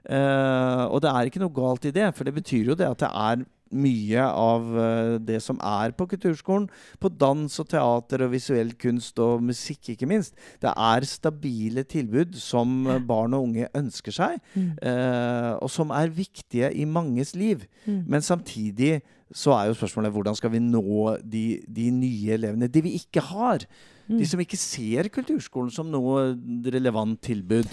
Uh, 0.07 0.87
og 0.95 1.01
det 1.03 1.11
er 1.11 1.27
ikke 1.27 1.40
noe 1.42 1.51
galt 1.55 1.85
i 1.85 1.90
det, 1.90 2.14
for 2.14 2.25
det 2.25 2.35
betyr 2.35 2.69
jo 2.71 2.75
det 2.79 2.87
at 2.87 2.99
det 3.03 3.09
er 3.11 3.45
mye 3.72 4.22
av 4.22 4.68
eh, 4.79 5.18
det 5.18 5.40
som 5.42 5.59
er 5.64 5.90
på 5.98 6.07
kulturskolen. 6.12 6.68
På 7.02 7.11
dans 7.11 7.59
og 7.62 7.68
teater 7.72 8.22
og 8.26 8.31
visuell 8.37 8.70
kunst 8.79 9.18
og 9.18 9.42
musikk, 9.42 9.90
ikke 9.94 10.07
minst. 10.11 10.37
Det 10.62 10.70
er 10.70 11.09
stabile 11.09 11.83
tilbud 11.85 12.37
som 12.38 12.85
barn 13.09 13.35
og 13.35 13.48
unge 13.48 13.68
ønsker 13.74 14.12
seg, 14.14 14.38
Mm. 14.57 14.79
eh, 14.83 15.52
og 15.61 15.68
som 15.70 15.90
er 15.90 16.09
viktige 16.09 16.70
i 16.74 16.85
manges 16.85 17.35
liv. 17.37 17.66
Mm. 17.87 18.05
Men 18.09 18.20
samtidig 18.22 19.02
så 19.35 19.50
er 19.59 19.66
jo 19.68 19.74
spørsmålet 19.74 20.12
hvordan 20.14 20.37
skal 20.38 20.50
vi 20.55 20.61
nå 20.62 21.18
de, 21.26 21.61
de 21.66 21.90
nye 21.90 22.37
elevene, 22.37 22.68
de 22.70 22.81
vi 22.85 22.94
ikke 23.00 23.20
har. 23.33 23.64
Mm. 24.07 24.18
De 24.20 24.26
som 24.31 24.38
ikke 24.40 24.57
ser 24.57 25.09
kulturskolen 25.11 25.72
som 25.74 25.88
noe 25.90 26.37
relevant 26.70 27.18
tilbud. 27.26 27.66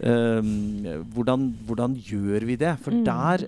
Eh, 0.00 0.40
hvordan, 1.12 1.50
hvordan 1.68 1.94
gjør 2.00 2.46
vi 2.48 2.56
det? 2.56 2.78
For 2.80 2.90
Mm. 2.90 3.04
der, 3.04 3.46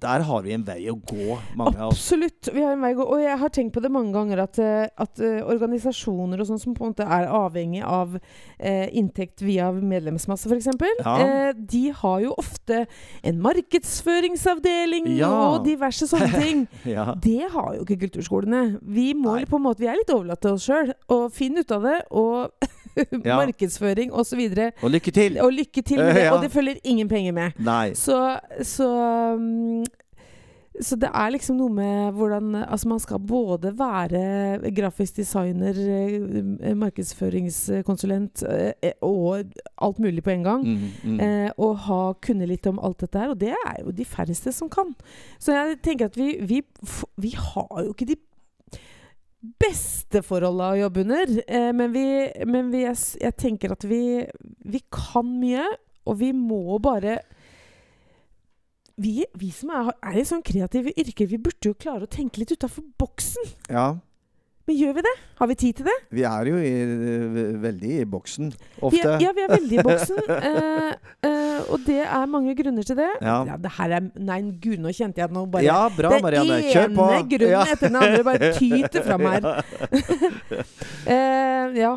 der 0.00 0.22
har 0.24 0.42
vi 0.42 0.52
en 0.56 0.64
vei 0.64 0.78
å 0.90 0.94
gå, 0.96 1.38
mange 1.58 1.76
av 1.78 1.90
oss. 1.92 2.00
Absolutt. 2.00 2.48
Vi 2.54 2.62
har 2.64 2.72
en 2.72 2.80
vei 2.80 2.92
å 2.94 2.98
gå. 3.02 3.06
Og 3.14 3.20
jeg 3.22 3.38
har 3.42 3.52
tenkt 3.52 3.74
på 3.76 3.82
det 3.84 3.90
mange 3.92 4.12
ganger 4.14 4.42
at, 4.46 4.58
eh, 4.58 4.86
at 4.96 5.20
eh, 5.20 5.40
organisasjoner 5.44 6.40
og 6.40 6.48
sånn 6.48 6.60
som 6.62 6.74
på 6.76 6.84
en 6.86 6.92
måte 6.94 7.04
er 7.06 7.28
avhengig 7.28 7.82
av 7.84 8.16
eh, 8.58 8.88
inntekt 8.96 9.42
via 9.44 9.70
medlemsmasse, 9.72 10.48
f.eks., 10.48 10.70
Ja. 11.04 11.16
eh, 11.20 11.52
de 11.54 11.90
har 12.00 12.20
jo 12.24 12.34
ofte 12.40 12.86
en 13.22 13.40
markedsføringsavdeling 13.44 15.06
Ja. 15.18 15.30
og 15.54 15.64
diverse 15.66 16.06
sånne 16.08 16.30
ting. 16.44 16.66
Ja. 16.88 17.14
Det 17.20 17.50
har 17.52 17.74
jo 17.76 17.84
ikke 17.84 18.00
kulturskolene. 18.06 18.78
Vi 18.82 19.12
må 19.14 19.36
på 19.46 19.56
en 19.60 19.62
måte, 19.68 19.80
vi 19.84 19.90
er 19.92 19.98
litt 20.00 20.10
overlatt 20.14 20.40
til 20.44 20.56
oss 20.56 20.66
sjøl. 20.68 20.92
Og 21.12 21.28
finne 21.32 21.60
ut 21.64 21.72
av 21.76 21.82
det. 21.86 21.98
Og 22.10 22.50
Ja. 23.30 23.36
markedsføring 23.36 24.12
osv. 24.12 24.40
Og 24.82 24.90
lykke 24.90 25.10
til! 25.10 25.40
Og 25.40 25.52
lykke 25.52 25.82
til 25.82 25.98
med 25.98 26.14
det. 26.18 26.26
Ja. 26.28 26.34
Og 26.34 26.42
det 26.42 26.52
følger 26.52 26.74
ingen 26.84 27.08
penger 27.08 27.32
med. 27.32 27.50
Nei. 27.58 27.94
Så, 27.94 28.38
så 28.62 28.88
um, 29.36 29.84
så 30.80 30.96
det 30.96 31.10
er 31.12 31.32
liksom 31.34 31.58
noe 31.58 31.72
med 31.74 32.14
hvordan 32.16 32.54
Altså, 32.62 32.88
man 32.88 33.00
skal 33.02 33.20
både 33.26 33.72
være 33.78 34.70
grafisk 34.76 35.16
designer, 35.18 35.76
eh, 35.76 36.76
markedsføringskonsulent 36.78 38.44
eh, 38.48 38.94
og 39.04 39.50
alt 39.82 39.98
mulig 39.98 40.24
på 40.24 40.30
en 40.30 40.44
gang. 40.46 40.64
Mm, 40.64 40.86
mm. 41.04 41.20
Eh, 41.20 41.50
og 41.58 41.76
ha, 41.86 42.00
kunne 42.22 42.48
litt 42.48 42.66
om 42.70 42.80
alt 42.82 43.02
dette 43.04 43.18
her. 43.20 43.34
Og 43.34 43.40
det 43.40 43.52
er 43.52 43.82
jo 43.82 43.92
de 43.92 44.06
færreste 44.08 44.52
som 44.56 44.70
kan. 44.72 44.94
Så 45.38 45.56
jeg 45.56 45.80
tenker 45.84 46.10
at 46.10 46.16
vi, 46.16 46.36
vi, 46.40 46.62
vi 47.20 47.34
har 47.36 47.84
jo 47.84 47.92
ikke 47.92 48.12
de 48.14 48.20
beste 49.40 50.22
forholda 50.26 50.72
å 50.74 50.80
jobbe 50.82 51.04
under. 51.04 51.34
Eh, 51.46 51.70
men 51.76 51.92
vi, 51.94 52.06
men 52.48 52.70
vi 52.72 52.84
jeg, 52.84 52.98
jeg 53.22 53.36
tenker 53.40 53.74
at 53.74 53.86
vi, 53.88 54.02
vi 54.68 54.82
kan 54.92 55.28
mye, 55.40 55.66
og 56.08 56.20
vi 56.20 56.32
må 56.36 56.78
bare 56.82 57.20
vi, 59.00 59.24
vi 59.38 59.48
som 59.54 59.72
er, 59.72 59.94
er 60.10 60.20
i 60.20 60.26
sånn 60.28 60.44
kreative 60.44 60.92
yrker, 60.92 61.28
vi 61.30 61.40
burde 61.40 61.72
jo 61.72 61.78
klare 61.78 62.04
å 62.04 62.10
tenke 62.10 62.42
litt 62.42 62.52
utafor 62.52 62.84
boksen. 63.00 63.54
Ja. 63.72 63.94
Men 64.68 64.76
gjør 64.76 64.92
vi 64.98 65.02
det? 65.02 65.12
Har 65.40 65.48
vi 65.50 65.54
tid 65.58 65.78
til 65.80 65.86
det? 65.88 65.94
Vi 66.14 66.22
er 66.28 66.46
jo 66.50 66.58
i, 66.62 66.72
veldig 67.62 67.92
i 68.00 68.04
boksen. 68.12 68.50
Ofte. 68.86 69.00
er, 69.02 69.16
ja, 69.24 69.30
vi 69.34 69.42
er 69.46 69.50
veldig 69.50 69.78
i 69.80 69.84
boksen. 69.88 70.18
eh, 70.36 70.90
eh, 71.26 71.70
og 71.72 71.80
det 71.86 71.96
er 72.04 72.26
mange 72.30 72.54
grunner 72.58 72.86
til 72.86 72.98
det. 73.00 73.08
Ja. 73.24 73.56
det 73.58 73.72
her 73.78 73.94
er 73.98 74.06
Nei, 74.20 74.40
gud, 74.62 74.76
nå 74.84 74.92
kjente 74.94 75.18
jeg 75.22 75.26
at 75.30 75.34
nå 75.34 75.46
bare 75.50 75.64
Ja, 75.66 75.80
bra, 75.96 76.12
Det 76.14 76.22
Marianne. 76.22 76.60
Ene 76.60 77.22
grunnen 77.32 77.50
Ja. 77.56 77.64
etter 77.72 77.88
den 77.88 77.98
andre 78.02 78.22
bare 78.30 78.52
tyter 78.60 79.06
fram 79.08 79.26
her. 79.26 79.50
Eh, 81.10 81.74
ja. 81.80 81.94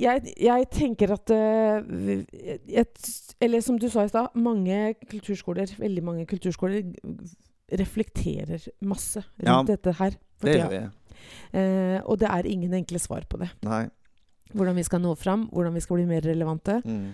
Jeg, 0.00 0.32
jeg 0.40 0.66
tenker 0.72 1.10
at 1.16 1.32
uh, 1.34 1.80
et, 2.70 3.10
Eller 3.42 3.60
som 3.64 3.76
du 3.80 3.88
sa 3.92 4.04
i 4.06 4.10
stad, 4.12 4.30
mange 4.38 4.94
kulturskoler, 5.10 5.72
veldig 5.80 6.04
mange 6.06 6.26
kulturskoler 6.30 6.84
reflekterer 7.80 8.64
masse 8.82 9.22
rundt 9.40 9.46
Ja, 9.48 9.58
dette 9.74 9.92
her. 10.00 10.16
Det 10.40 10.56
gjør 10.56 10.70
vi. 10.72 10.82
Eh, 11.52 11.98
og 12.04 12.18
det 12.20 12.28
er 12.30 12.48
ingen 12.50 12.74
enkle 12.78 13.00
svar 13.02 13.26
på 13.28 13.40
det. 13.40 13.50
Nei. 13.66 13.84
Hvordan 14.54 14.78
vi 14.78 14.84
skal 14.86 15.02
nå 15.02 15.14
fram, 15.18 15.48
hvordan 15.52 15.76
vi 15.76 15.82
skal 15.84 16.00
bli 16.00 16.06
mer 16.10 16.24
relevante. 16.26 16.80
Mm. 16.84 17.08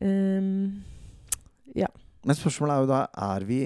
Eh, 0.00 1.86
Men 2.28 2.36
spørsmålet 2.36 2.74
er 2.74 2.80
jo 2.82 2.88
da 2.90 3.00
Er 3.16 3.44
vi 3.46 3.60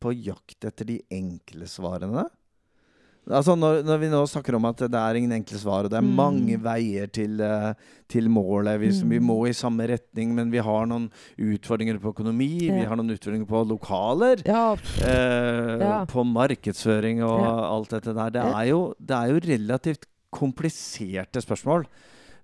på 0.00 0.12
jakt 0.14 0.64
etter 0.64 0.88
de 0.88 1.00
enkle 1.12 1.66
svarene? 1.68 2.24
Altså 3.28 3.52
når, 3.54 3.82
når 3.84 3.98
vi 4.00 4.08
nå 4.08 4.20
snakker 4.26 4.54
om 4.56 4.64
at 4.64 4.78
det 4.90 4.94
er 4.98 5.14
ingen 5.14 5.30
enkle 5.36 5.58
svar, 5.60 5.84
og 5.84 5.90
det 5.90 5.98
er 5.98 6.02
Mm. 6.06 6.14
mange 6.16 6.56
veier 6.58 7.06
til, 7.12 7.40
eh, 7.40 7.74
til 8.08 8.28
målet 8.28 8.80
vi, 8.80 8.88
vi 8.88 9.18
Mm. 9.20 9.26
må 9.26 9.46
i 9.46 9.52
samme 9.52 9.86
retning, 9.86 10.34
men 10.34 10.50
vi 10.50 10.58
har 10.58 10.86
noen 10.86 11.10
utfordringer 11.38 12.00
på 12.00 12.14
økonomi, 12.14 12.70
vi 12.72 12.84
har 12.84 12.96
noen 12.96 13.10
utfordringer 13.14 13.46
på 13.46 13.62
lokaler. 13.68 14.42
ja, 14.46 14.72
Eh, 15.04 15.78
Ja. 15.78 16.04
På 16.06 16.24
markedsføring 16.24 17.22
og 17.22 17.40
Ja. 17.40 17.76
alt 17.76 17.88
dette 17.90 18.14
der. 18.14 18.30
Det 18.30 18.42
er, 18.42 18.64
jo, 18.70 18.94
det 18.98 19.10
er 19.16 19.28
jo 19.28 19.40
relativt 19.40 20.06
kompliserte 20.32 21.40
spørsmål. 21.42 21.84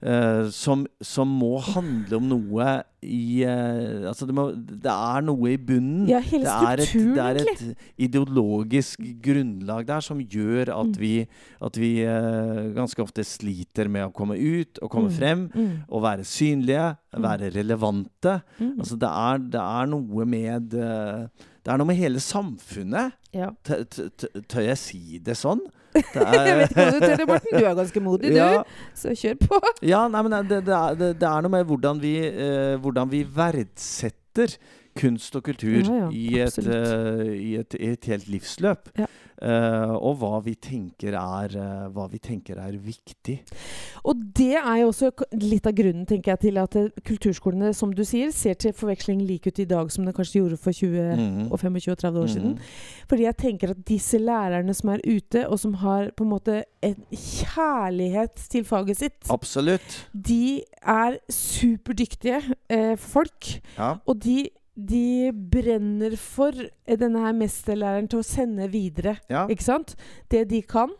Eh, 0.03 0.49
som, 0.51 0.87
som 1.03 1.29
må 1.29 1.59
handle 1.63 2.17
om 2.19 2.29
noe 2.29 2.67
i 3.07 3.45
uh, 3.47 4.09
Altså, 4.11 4.27
det, 4.27 4.35
må, 4.35 4.49
det 4.57 4.91
er 4.91 5.23
noe 5.23 5.51
i 5.53 5.57
bunnen. 5.63 6.09
ja, 6.11 6.19
hele 6.21 6.43
det 6.45 6.55
er, 6.55 6.81
et, 6.83 6.95
det 7.15 7.23
er 7.23 7.41
et 7.43 7.77
ideologisk 8.03 9.03
grunnlag 9.23 9.87
der 9.87 10.01
som 10.03 10.19
gjør 10.21 10.73
at 10.75 10.87
Mm. 10.87 10.99
vi, 10.99 11.13
at 11.63 11.77
vi 11.79 11.91
uh, 12.07 12.73
ganske 12.75 13.03
ofte 13.03 13.23
sliter 13.27 13.89
med 13.89 14.09
å 14.09 14.13
komme 14.15 14.35
ut 14.39 14.79
og 14.83 14.91
komme 14.91 15.11
Mm. 15.11 15.17
frem. 15.19 15.45
Mm. 15.55 15.73
Og 15.89 16.03
være 16.03 16.25
synlige, 16.25 16.97
Mm. 17.17 17.23
være 17.23 17.51
relevante. 17.55 18.41
Mm. 18.61 18.75
Altså, 18.81 18.97
det 18.99 19.09
er, 19.09 19.39
det 19.39 19.61
er 19.63 19.87
noe 19.87 20.25
med 20.27 20.71
Det 21.67 21.73
er 21.73 21.79
noe 21.79 21.87
med 21.87 21.97
hele 21.97 22.19
samfunnet. 22.21 23.13
ja. 23.35 23.51
Tø- 23.65 23.85
tø- 23.85 24.09
tø- 24.17 24.41
Tør 24.49 24.63
jeg 24.63 24.79
si 24.79 25.19
det 25.19 25.35
sånn? 25.37 25.61
Jeg 25.97 26.57
vet 26.61 26.71
ikke 26.71 26.83
hva 26.83 26.89
du 26.93 27.05
tør, 27.05 27.27
Morten. 27.31 27.53
Du 27.53 27.65
er 27.65 27.77
ganske 27.81 28.03
modig, 28.05 28.33
ja, 28.37 28.49
du. 28.63 28.81
Så 28.99 29.15
kjør 29.17 29.39
på. 29.43 29.61
ja, 29.93 30.03
nei, 30.13 30.25
men 30.27 30.37
det, 30.49 30.63
det, 30.69 30.75
er, 30.77 30.99
det, 30.99 31.13
det 31.21 31.29
er 31.31 31.47
noe 31.47 31.55
med 31.57 31.69
hvordan 31.71 32.03
vi, 32.03 32.17
eh, 32.27 32.75
hvordan 32.83 33.13
vi 33.13 33.23
verdsetter 33.37 34.57
kunst 34.97 35.37
og 35.37 35.45
kultur 35.47 35.79
Ja, 35.83 36.07
ja, 36.07 36.09
i, 36.11 36.27
et, 36.41 36.59
eh, 36.59 37.33
i, 37.37 37.55
et, 37.61 37.79
i 37.79 37.93
et 37.95 38.11
helt 38.13 38.29
livsløp. 38.33 38.91
Ja. 38.99 39.07
Uh, 39.37 39.93
og 40.01 40.15
hva 40.17 40.39
vi, 40.41 40.55
er, 40.57 41.55
uh, 41.61 41.89
hva 41.93 42.07
vi 42.09 42.17
tenker 42.25 42.57
er 42.57 42.73
viktig. 42.81 43.35
Og 44.09 44.23
det 44.33 44.55
er 44.57 44.79
jo 44.81 44.87
også 44.89 45.11
litt 45.37 45.67
av 45.69 45.75
grunnen 45.77 46.07
tenker 46.09 46.33
jeg, 46.33 46.41
til 46.47 46.61
at 46.63 46.77
kulturskolene 47.05 47.75
som 47.77 47.93
du 47.93 48.01
sier, 48.09 48.33
ser 48.33 48.57
til 48.57 48.73
forveksling 48.73 49.21
like 49.29 49.53
ut 49.53 49.61
i 49.61 49.69
dag 49.69 49.93
som 49.93 50.09
det 50.09 50.15
kanskje 50.17 50.41
gjorde 50.41 50.57
for 50.57 50.73
20 50.73 51.17
Mhm. 51.17 51.53
og 51.53 51.61
25 51.61 51.93
og 51.93 51.99
30 51.99 52.23
år 52.23 52.27
siden. 52.33 52.55
Mhm. 52.57 53.05
Fordi 53.11 53.23
jeg 53.27 53.37
tenker 53.37 53.71
at 53.71 53.85
disse 53.85 54.19
lærerne 54.19 54.75
som 54.75 54.89
er 54.95 55.05
ute, 55.05 55.45
og 55.49 55.59
som 55.61 55.75
har 55.85 56.11
på 56.17 56.25
en 56.25 56.31
måte 56.33 56.63
en 56.83 56.97
kjærlighet 57.13 58.35
til 58.51 58.65
faget 58.65 58.97
sitt, 58.97 59.21
Absolutt. 59.31 60.09
de 60.15 60.63
er 60.81 61.19
superdyktige 61.29 62.41
folk. 62.97 63.61
Og 64.07 64.25
de, 64.25 64.49
de 64.77 65.33
brenner 65.33 66.15
for 66.21 66.53
denne 66.87 67.25
her 67.25 67.35
mesterlæreren 67.37 68.09
til 68.13 68.21
å 68.21 68.27
sende 68.27 68.69
videre 68.69 69.17
ja. 69.33 69.47
Ikke 69.49 69.65
sant? 69.65 69.95
Det 70.29 70.45
de 70.51 70.61
kan. 70.69 70.93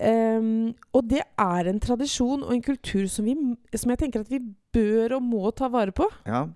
Um, 0.00 0.72
og 0.96 1.08
det 1.08 1.22
er 1.24 1.68
en 1.68 1.80
tradisjon 1.80 2.44
og 2.44 2.52
en 2.54 2.64
kultur 2.64 3.08
som, 3.12 3.26
vi, 3.28 3.36
som 3.76 3.92
jeg 3.92 4.02
tenker 4.04 4.24
at 4.24 4.32
vi 4.32 4.40
bør 4.72 5.18
og 5.18 5.24
må 5.24 5.50
ta 5.56 5.68
vare 5.72 5.96
på. 5.96 6.08
ja. 6.28 6.46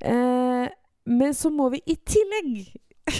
Uh, 0.00 0.70
men 1.10 1.34
så 1.36 1.50
må 1.52 1.70
vi 1.72 1.80
i 1.90 1.96
tillegg 2.06 2.50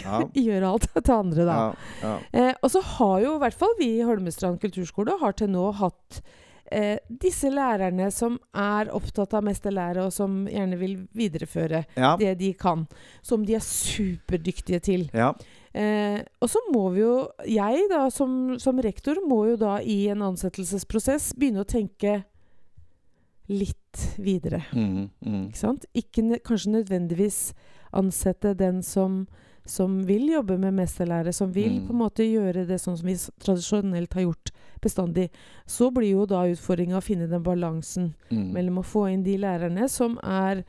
ja. 0.02 0.20
gjøre 0.46 0.68
alt 0.68 0.86
det 0.94 1.14
andre, 1.14 1.46
da. 1.48 2.12
Eh, 2.36 2.52
og 2.60 2.70
så 2.72 2.82
har 2.96 3.16
jo 3.24 3.34
i 3.34 3.42
hvert 3.42 3.58
fall 3.62 3.74
vi 3.80 3.90
i 3.98 4.06
Holmestrand 4.06 4.60
kulturskole 4.62 5.16
har 5.22 5.36
til 5.38 5.50
nå 5.54 5.70
hatt 5.80 6.20
eh, 6.70 6.98
disse 7.22 7.50
lærerne 7.52 8.10
som 8.14 8.38
er 8.56 8.90
opptatt 8.94 9.34
av 9.36 9.44
mesterlære, 9.46 10.06
og 10.06 10.14
som 10.14 10.44
gjerne 10.50 10.78
vil 10.80 10.96
videreføre 11.16 11.84
ja. 11.96 12.14
det 12.20 12.36
de 12.40 12.52
kan. 12.58 12.86
Som 13.22 13.46
de 13.46 13.58
er 13.58 13.64
superdyktige 13.64 14.84
til. 14.90 15.08
ja. 15.14 15.32
Eh, 15.70 16.18
og 16.42 16.48
så 16.50 16.58
må 16.74 16.88
vi 16.90 16.98
jo 17.04 17.28
Jeg, 17.46 17.84
da, 17.92 18.08
som, 18.10 18.56
som 18.58 18.80
rektor, 18.82 19.20
må 19.22 19.44
jo 19.52 19.58
da 19.60 19.76
i 19.78 20.08
en 20.10 20.24
ansettelsesprosess 20.26 21.28
begynne 21.38 21.62
å 21.62 21.68
tenke 21.68 22.24
litt 23.50 24.02
videre. 24.18 24.64
Mm, 24.74 25.10
mm. 25.22 25.44
Ikke 25.48 25.60
sant? 25.60 25.86
Ikke 25.94 26.40
kanskje 26.46 26.74
nødvendigvis 26.74 27.52
ansette 27.94 28.54
den 28.58 28.82
som, 28.86 29.24
som 29.70 30.00
vil 30.06 30.26
jobbe 30.32 30.56
med 30.58 30.74
mesterlære, 30.74 31.32
som 31.32 31.52
vil 31.54 31.78
Mm. 31.78 31.86
på 31.86 31.92
en 31.94 32.00
måte 32.00 32.24
gjøre 32.26 32.66
det 32.66 32.80
sånn 32.82 32.96
som 32.98 33.06
vi 33.06 33.14
tradisjonelt 33.14 34.12
har 34.14 34.22
gjort 34.22 34.50
bestandig. 34.82 35.30
Så 35.66 35.90
blir 35.94 36.10
jo 36.10 36.26
da 36.26 36.42
utfordringa 36.50 36.98
å 36.98 37.04
finne 37.04 37.28
den 37.30 37.42
balansen 37.42 38.14
mm. 38.30 38.52
mellom 38.52 38.78
å 38.80 38.84
få 38.84 39.06
inn 39.12 39.22
de 39.22 39.36
lærerne 39.38 39.88
som 39.88 40.18
er 40.24 40.64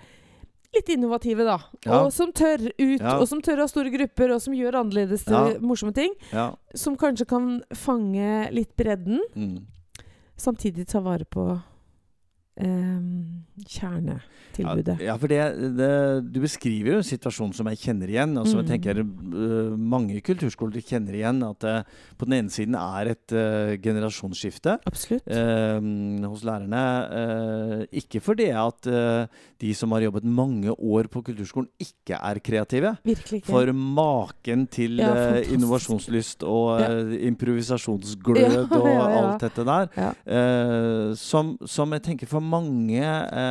litt 0.73 0.87
innovative, 0.93 1.43
da. 1.43 1.57
Ja. 1.85 2.03
Og 2.05 2.13
som 2.13 2.31
tør 2.31 2.69
ut, 2.77 3.01
Ja. 3.01 3.17
og 3.19 3.27
som 3.27 3.41
tør 3.41 3.57
å 3.57 3.65
ha 3.65 3.67
store 3.67 3.89
grupper, 3.91 4.31
og 4.35 4.41
som 4.41 4.53
gjør 4.53 4.77
annerledes 4.83 5.25
Ja. 5.27 5.57
morsomme 5.59 5.93
ting. 5.93 6.13
Som 6.75 6.95
kanskje 6.95 7.27
kan 7.27 7.61
fange 7.73 8.51
litt 8.53 8.75
bredden, 8.77 9.19
mm. 9.35 9.65
samtidig 10.37 10.87
ta 10.87 10.99
vare 11.01 11.25
på 11.25 11.61
Kjernetilbudet. 13.67 14.99
Ja, 14.99 15.05
ja, 15.11 15.15
for 15.17 15.27
det, 15.31 15.39
det, 15.77 15.89
du 16.33 16.39
beskriver 16.43 16.93
jo 16.95 16.97
en 17.01 17.07
situasjon 17.07 17.53
som 17.55 17.67
jeg 17.71 17.77
kjenner 17.83 18.07
igjen. 18.11 18.37
og 18.37 18.47
som 18.47 18.59
jeg 18.61 18.67
Mm. 18.67 18.71
tenker 18.71 18.99
uh, 19.01 19.77
Mange 19.77 20.21
kulturskoler 20.21 20.81
kjenner 20.83 21.13
igjen 21.17 21.41
at 21.47 21.59
det 21.59 21.75
på 22.17 22.25
den 22.27 22.37
ene 22.39 22.49
siden 22.53 22.75
er 22.75 23.11
et 23.13 23.31
uh, 23.35 23.75
generasjonsskifte. 23.81 24.77
Absolutt. 24.87 25.27
eh, 25.27 25.79
hos 26.27 26.43
lærerne. 26.47 26.81
eh, 27.11 27.85
ikke 28.01 28.21
fordi 28.21 28.49
at 28.55 28.87
eh, 28.87 29.25
de 29.59 29.73
som 29.73 29.91
har 29.91 30.01
jobbet 30.05 30.23
mange 30.23 30.71
år 30.71 31.07
på 31.11 31.23
kulturskolen, 31.23 31.67
ikke 31.79 32.15
er 32.17 32.39
kreative. 32.39 32.95
Virkelig 33.03 33.41
ikke. 33.41 33.51
For 33.51 33.71
maken 33.73 34.67
til 34.71 34.97
Ja, 35.01 35.11
eh, 35.37 35.51
innovasjonslyst 35.53 36.43
og 36.47 36.79
Ja. 36.79 36.87
eh, 36.91 37.27
improvisasjonsglød 37.27 38.71
og 38.81 38.99
alt 39.01 39.41
dette 39.43 39.65
der, 39.67 39.89
eh, 40.25 41.13
som, 41.19 41.57
som 41.65 41.91
jeg 41.95 42.03
tenker 42.05 42.27
for 42.29 42.39
mange 42.43 43.01
eh, 43.01 43.50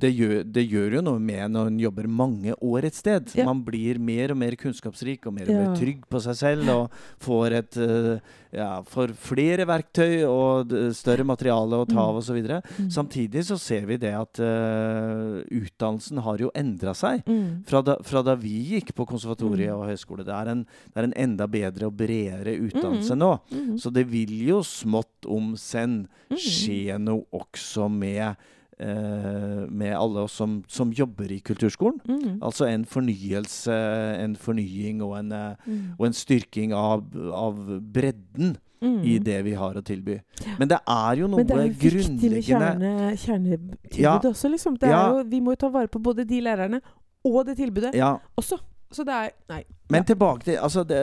det, 0.00 0.10
gjør, 0.14 0.44
det 0.44 0.64
gjør 0.70 0.96
jo 0.98 1.02
noe 1.06 1.20
med 1.22 1.50
når 1.54 1.70
en 1.72 1.78
jobber 1.82 2.06
mange 2.08 2.54
år 2.62 2.86
et 2.88 2.94
sted. 2.98 3.32
Ja. 3.34 3.44
Man 3.48 3.62
blir 3.66 3.98
mer 3.98 4.30
og 4.34 4.38
mer 4.40 4.56
kunnskapsrik 4.60 5.26
og 5.26 5.34
mer 5.38 5.50
og 5.50 5.56
mer 5.60 5.76
trygg 5.78 6.04
på 6.12 6.20
seg 6.22 6.36
selv 6.38 6.72
og 6.74 6.98
får 7.24 7.56
et 7.60 7.78
eh, 7.82 8.18
ja, 8.56 8.68
får 8.88 9.12
flere 9.20 9.66
verktøy 9.68 10.22
og 10.28 10.70
større 10.96 11.26
materiale 11.28 11.82
å 11.82 11.88
ta 11.88 11.98
av 12.06 12.14
Mm. 12.16 12.20
osv. 12.22 12.38
Mm. 12.80 12.90
Samtidig 12.94 13.42
så 13.44 13.58
ser 13.60 13.84
vi 13.90 13.98
det 14.00 14.14
at 14.16 14.38
uh, 14.40 15.42
utdannelsen 15.52 16.20
har 16.24 16.40
jo 16.40 16.48
endra 16.56 16.94
seg. 16.96 17.20
Mm. 17.28 17.64
Fra 17.68 17.82
da, 17.84 17.98
fra 18.06 18.22
da 18.24 18.34
vi 18.38 18.54
gikk 18.76 18.94
på 18.96 19.04
konservatoriet 19.10 19.68
Mm. 19.74 19.76
og 19.80 19.90
høyskole. 19.90 20.24
Det 20.24 20.32
er, 20.32 20.48
en, 20.54 20.62
det 20.64 20.96
er 21.02 21.08
en 21.10 21.16
enda 21.26 21.46
bedre 21.46 21.86
og 21.90 21.96
bredere 21.98 22.56
utdannelse 22.56 23.12
Mm. 23.16 23.18
nå. 23.20 23.32
Mm. 23.52 23.76
Så 23.82 23.92
det 23.92 24.06
vil 24.08 24.32
jo 24.48 24.62
smått 24.62 25.26
om 25.28 25.54
senn 25.56 26.06
Mm. 26.30 26.36
skje 26.38 26.98
noe 26.98 27.24
også 27.32 27.90
med, 27.90 28.36
med 28.78 29.94
alle 29.96 30.20
oss 30.26 30.32
som, 30.36 30.58
som 30.68 30.90
jobber 30.92 31.30
i 31.32 31.40
kulturskolen. 31.40 32.00
Mm. 32.04 32.38
Altså 32.42 32.66
en 32.68 32.84
fornyelse, 32.84 33.72
en 34.22 34.36
fornying 34.36 35.02
og 35.02 35.18
en, 35.18 35.32
eh, 35.32 35.54
Mm. 35.66 35.94
og 35.98 36.06
en 36.06 36.12
styrking 36.12 36.72
av, 36.74 37.04
av 37.32 37.56
bredden 37.80 38.56
Mm. 38.82 38.98
i 39.08 39.18
det 39.18 39.38
vi 39.44 39.54
har 39.56 39.72
å 39.74 39.82
tilby. 39.82 40.20
Men 40.58 40.68
det 40.68 40.78
er 40.86 41.16
jo 41.16 41.26
noe 41.26 41.38
Men 41.38 41.46
det 41.46 41.56
er 41.56 41.62
jo 41.62 41.72
viktig 41.72 41.92
med 42.30 42.44
grunnleggende 42.44 43.16
kjerne, 43.16 43.76
Ja. 43.96 44.18
også, 44.20 44.50
liksom. 44.52 44.74
Det 44.78 44.88
er 44.88 44.92
Ja. 44.92 45.08
jo, 45.16 45.22
vi 45.24 45.40
må 45.40 45.52
jo 45.52 45.56
ta 45.56 45.68
vare 45.70 45.88
på 45.88 45.98
både 46.02 46.26
de 46.26 46.40
lærerne 46.42 46.80
og 47.24 47.46
det 47.46 47.56
tilbudet 47.56 47.94
Ja, 47.94 48.18
også. 48.36 48.58
Så 48.92 49.02
det 49.04 49.14
er 49.14 49.30
Nei. 49.48 49.64
Men 49.88 50.02
Ja. 50.02 50.06
tilbake 50.14 50.42
til 50.44 50.56
altså 50.58 50.82
det, 50.82 50.98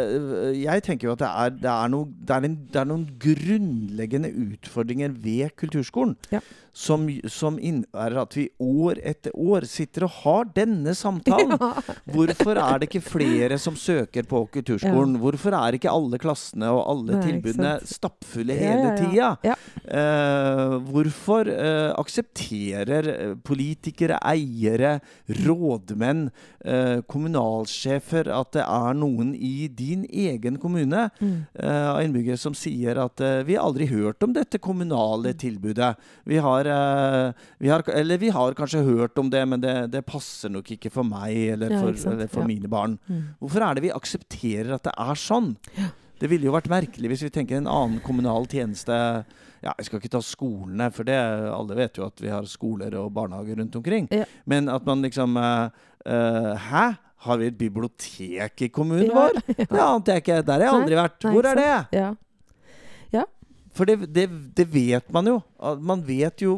Jeg 0.64 0.84
tenker 0.84 1.08
jo 1.08 1.14
at 1.14 1.20
det 1.20 1.28
er, 1.30 1.50
det 1.56 1.70
er, 1.72 1.88
noe, 1.88 2.06
det 2.28 2.36
er, 2.36 2.44
en, 2.50 2.58
det 2.74 2.82
er 2.82 2.90
noen 2.90 3.06
grunnleggende 3.20 4.32
utfordringer 4.34 5.14
ved 5.24 5.56
kulturskolen 5.56 6.18
Ja. 6.34 6.42
som, 6.74 7.06
som 7.32 7.60
innebærer 7.62 8.18
at 8.22 8.36
vi 8.36 8.50
år 8.60 9.00
etter 9.04 9.32
år 9.40 9.64
sitter 9.70 10.04
og 10.08 10.12
har 10.24 10.50
denne 10.56 10.96
samtalen. 10.98 11.56
Hvorfor 12.14 12.58
er 12.60 12.82
det 12.82 12.90
ikke 12.90 13.04
flere 13.06 13.60
som 13.62 13.76
søker 13.80 14.28
på 14.28 14.42
kulturskolen? 14.52 15.16
Hvorfor 15.22 15.56
er 15.56 15.78
ikke 15.78 15.92
alle 15.94 16.20
klassene 16.20 16.68
og 16.74 16.84
alle 16.90 17.20
Nei, 17.20 17.24
tilbudene 17.30 17.78
stappfulle 17.88 18.58
hele 18.58 18.90
ja, 18.90 18.92
ja. 18.92 18.98
tida? 19.00 19.32
Ja. 19.48 19.56
Eh, 19.84 20.76
hvorfor 20.90 21.48
uh, 21.48 21.94
aksepterer 22.02 23.08
eh, 23.14 23.34
politikere, 23.46 24.18
eiere, 24.26 24.98
rådmenn, 25.30 26.28
uh, 26.66 27.00
kommunalsjefer 27.08 28.32
at 28.34 28.54
det 28.58 28.64
er 28.64 28.73
noen 28.98 29.34
i 29.36 29.68
din 29.68 30.06
egen 30.10 30.58
kommune 30.62 31.10
Mm. 31.22 31.46
eh, 31.60 32.04
innbyggere 32.06 32.38
som 32.40 32.54
sier 32.54 32.98
at 33.04 33.22
eh, 33.22 33.44
vi 33.48 33.56
har 33.56 33.64
aldri 33.68 33.88
hørt 33.92 34.24
om 34.24 34.34
dette 34.34 34.58
Mm. 34.58 34.64
kommunale 34.66 35.34
tilbudet. 35.34 35.96
Vi 36.26 36.38
har, 36.38 36.66
eh, 36.66 37.34
vi 37.60 37.70
har 37.70 37.84
Eller 37.94 38.18
vi 38.18 38.30
har 38.30 38.54
kanskje 38.54 38.84
hørt 38.84 39.18
om 39.20 39.30
det, 39.30 39.46
men 39.48 39.60
det, 39.62 39.92
det 39.92 40.06
passer 40.06 40.50
nok 40.50 40.66
ikke 40.72 40.92
for 40.92 41.04
meg 41.04 41.36
eller 41.54 41.70
for, 41.80 41.92
ja, 41.94 42.12
eller 42.12 42.28
for 42.28 42.42
Ja. 42.42 42.48
mine 42.48 42.68
barn. 42.70 42.98
Mm. 43.10 43.24
Hvorfor 43.42 43.62
er 43.70 43.74
det 43.76 43.84
vi 43.84 43.92
aksepterer 43.92 44.74
at 44.74 44.84
det 44.84 44.94
er 44.98 45.16
sånn? 45.16 45.56
Ja. 45.78 45.90
Det 46.20 46.30
ville 46.30 46.46
jo 46.46 46.54
vært 46.54 46.70
merkelig 46.70 47.10
hvis 47.10 47.24
vi 47.24 47.30
tenker 47.30 47.58
en 47.58 47.68
annen 47.68 48.00
kommunal 48.02 48.46
tjeneste 48.48 49.26
ja, 49.64 49.72
Jeg 49.78 49.86
skal 49.86 50.00
ikke 50.00 50.10
ta 50.12 50.20
skolene, 50.20 50.92
for 50.92 51.04
det, 51.08 51.16
alle 51.16 51.76
vet 51.76 51.96
jo 51.96 52.06
at 52.06 52.20
vi 52.20 52.28
har 52.28 52.44
skoler 52.44 52.94
og 53.00 53.14
barnehager 53.14 53.56
rundt 53.62 53.76
omkring. 53.80 54.08
Ja. 54.12 54.26
Men 54.46 54.68
at 54.68 54.86
man 54.86 55.02
liksom 55.02 55.38
uh, 55.38 55.70
uh, 56.06 56.56
Hæ? 56.58 56.98
Har 57.24 57.40
vi 57.40 57.48
et 57.52 57.58
bibliotek 57.58 58.66
i 58.68 58.70
kommunen 58.74 59.08
Ja, 59.10 59.16
vår? 59.16 59.40
Det 59.58 59.80
ante 59.84 60.12
jeg 60.18 60.26
ikke. 60.26 60.42
Der 60.44 60.54
har 60.60 60.66
jeg 60.68 60.74
aldri 60.82 61.00
vært. 61.00 61.24
nei, 61.24 61.34
Hvor 61.38 61.50
er 61.54 61.62
det? 61.62 61.72
Ja. 62.00 62.12
For 63.74 63.90
det, 63.90 64.06
det, 64.14 64.28
det 64.54 64.68
vet 64.70 65.08
man 65.10 65.26
jo. 65.26 65.40
Man 65.82 66.04
vet 66.06 66.44
jo 66.44 66.54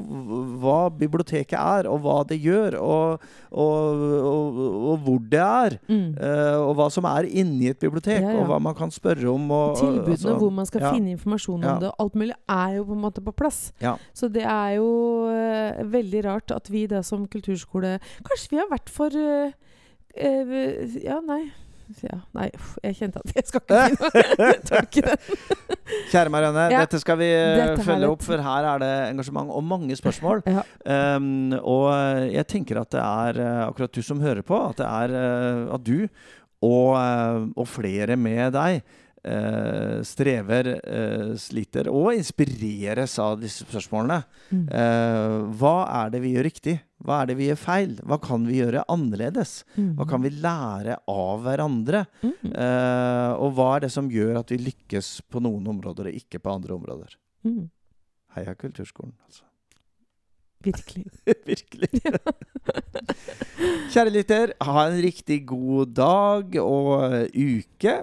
hva 0.59 0.89
biblioteket 0.91 1.55
er, 1.55 1.87
og 1.87 2.01
hva 2.03 2.17
det 2.27 2.41
gjør, 2.43 2.75
og, 2.83 3.23
og, 3.55 4.01
og, 4.19 4.57
og 4.91 5.05
hvor 5.05 5.21
det 5.31 5.39
er. 5.39 5.77
Mm. 5.87 6.09
eh, 6.19 6.57
og 6.59 6.73
hva 6.75 6.89
som 6.91 7.07
er 7.07 7.29
inni 7.31 7.69
et 7.71 7.79
bibliotek, 7.79 8.19
Ja, 8.19 8.33
ja. 8.35 8.41
og 8.41 8.49
hva 8.51 8.59
man 8.67 8.75
kan 8.75 8.91
spørre 8.91 9.31
om. 9.31 9.47
Og, 9.47 9.77
Tilbudene 9.79 10.17
altså, 10.17 10.35
hvor 10.41 10.51
man 10.59 10.67
skal 10.67 10.83
ja. 10.83 10.91
finne 10.91 11.13
informasjon 11.15 11.63
Ja. 11.63 11.77
om 11.77 11.85
det, 11.85 11.93
alt 12.03 12.19
mulig, 12.19 12.35
er 12.51 12.75
jo 12.81 12.83
på 12.91 12.97
en 12.99 13.03
måte 13.07 13.23
på 13.23 13.35
plass. 13.39 13.61
Ja. 13.79 13.95
Så 14.11 14.27
det 14.35 14.43
er 14.43 14.75
jo 14.81 14.89
uh, 15.31 15.85
veldig 15.95 16.25
rart 16.27 16.51
at 16.51 16.67
vi 16.67 16.83
da 16.91 16.99
som 17.05 17.23
kulturskole 17.31 17.95
Kanskje 18.27 18.51
vi 18.57 18.59
har 18.59 18.67
vært 18.71 18.91
for 18.91 19.15
eh, 19.15 19.55
eh, 20.17 20.99
Ja, 21.03 21.19
nei. 21.25 21.43
Ja, 22.01 22.15
nei, 22.33 22.47
jeg 22.81 22.95
kjente 22.97 23.19
at 23.21 23.35
jeg 23.35 23.45
skal 23.45 23.61
ikke 23.61 24.47
tolke 24.71 25.03
den. 25.05 25.41
Kjære 26.11 26.31
Marianne, 26.33 26.63
Ja. 26.73 26.79
dette 26.81 26.97
skal 26.97 27.19
vi 27.19 27.27
eh, 27.29 27.59
Dette 27.59 27.85
følge 27.85 28.09
opp, 28.09 28.23
for 28.25 28.41
her 28.41 28.65
er 28.71 28.81
det 28.81 28.89
engasjement 29.11 29.51
og 29.53 29.61
mange 29.69 29.93
spørsmål. 29.99 30.41
Ja. 30.55 30.63
Um, 31.19 31.53
og 31.61 31.91
eh, 31.93 32.31
jeg 32.39 32.47
tenker 32.55 32.81
at 32.81 32.89
det 32.95 33.03
er 33.05 33.39
akkurat 33.67 33.93
du 33.93 34.01
som 34.01 34.23
hører 34.23 34.41
på, 34.41 34.57
at 34.71 34.81
det 34.81 34.87
er 34.89 35.15
at 35.77 35.85
du 35.85 36.07
og, 36.65 36.97
og 37.53 37.67
flere 37.69 38.17
med 38.17 38.55
deg 38.55 38.81
eh, 39.25 40.01
strever, 40.05 40.69
eh, 40.79 41.31
sliter 41.41 41.89
og 41.91 42.13
inspireres 42.15 43.17
av 43.21 43.39
disse 43.41 43.65
spørsmålene. 43.65 44.21
Mm. 44.51 44.65
Eh, 44.69 45.37
hva 45.59 45.77
er 46.03 46.13
det 46.13 46.21
vi 46.23 46.35
gjør 46.35 46.47
riktig? 46.49 46.75
Hva 47.05 47.21
er 47.21 47.29
det 47.29 47.37
vi 47.39 47.49
gjør 47.49 47.59
feil? 47.61 47.95
Hva 48.05 48.19
kan 48.23 48.45
vi 48.47 48.61
gjøre 48.61 48.85
annerledes? 48.91 49.57
Mm. 49.75 49.91
Hva 49.97 50.07
kan 50.09 50.23
vi 50.23 50.33
lære 50.33 50.99
av 51.11 51.43
hverandre? 51.45 52.05
Mm. 52.23 52.53
Eh, 52.53 53.31
og 53.41 53.57
hva 53.57 53.71
er 53.75 53.85
det 53.85 53.91
som 53.93 54.11
gjør 54.11 54.39
at 54.41 54.53
vi 54.53 54.61
lykkes 54.63 55.17
på 55.29 55.43
noen 55.43 55.67
områder 55.75 56.11
og 56.11 56.21
ikke 56.21 56.41
på 56.41 56.55
andre 56.55 56.77
områder? 56.77 57.19
Mm. 57.45 57.67
Heia 58.37 58.55
kulturskolen, 58.57 59.13
altså. 59.27 59.45
Virkelig. 60.65 61.05
Virkelig. 61.51 61.89
Kjære 63.93 64.11
lytter, 64.11 64.55
ha 64.65 64.87
en 64.87 64.99
riktig 65.03 65.43
god 65.49 65.93
dag 65.97 66.57
og 66.63 67.29
uke. 67.35 67.99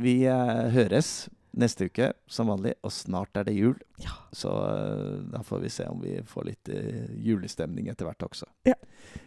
Vi 0.00 0.24
eh, 0.26 0.68
høres 0.74 1.28
neste 1.54 1.86
uke 1.86 2.08
som 2.26 2.48
vanlig, 2.50 2.72
og 2.82 2.90
snart 2.90 3.36
er 3.38 3.44
det 3.46 3.52
jul. 3.54 3.76
Ja. 4.02 4.10
Så 4.34 4.50
eh, 4.50 5.20
da 5.30 5.38
får 5.46 5.60
vi 5.62 5.68
se 5.70 5.84
om 5.86 6.00
vi 6.02 6.16
får 6.26 6.48
litt 6.48 6.70
eh, 6.74 7.04
julestemning 7.22 7.86
etter 7.92 8.08
hvert 8.08 8.24
også. 8.26 8.48
Ja. 8.66 8.74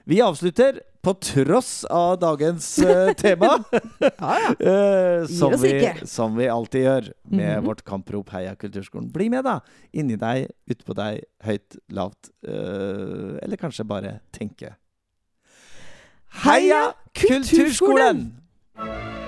Vi 0.03 0.17
avslutter 0.25 0.81
på 1.07 1.13
tross 1.23 1.85
av 1.87 2.17
dagens 2.19 2.67
eh, 2.83 3.13
tema. 3.23 3.53
Ja, 4.03 4.33
ja. 4.43 4.51
Eh, 4.67 5.23
som, 5.31 5.55
vi, 5.61 5.71
som 6.07 6.35
vi 6.35 6.49
alltid 6.51 6.83
gjør 6.83 7.07
med 7.31 7.53
Mhm. 7.61 7.65
vårt 7.69 7.83
kamprop 7.87 8.29
Heia 8.35 8.55
kulturskolen. 8.59 9.07
Bli 9.15 9.29
med, 9.31 9.45
da! 9.47 9.61
Inni 9.95 10.17
deg, 10.19 10.49
utpå 10.67 10.95
deg, 10.99 11.23
høyt, 11.47 11.79
lavt. 11.95 12.33
eh, 12.43 13.39
eller 13.39 13.55
kanskje 13.61 13.87
bare 13.87 14.17
tenke. 14.35 14.73
Heia 16.43 16.51
Heia 16.51 16.83
kulturskolen! 17.15 18.27
kulturskolen! 18.75 19.26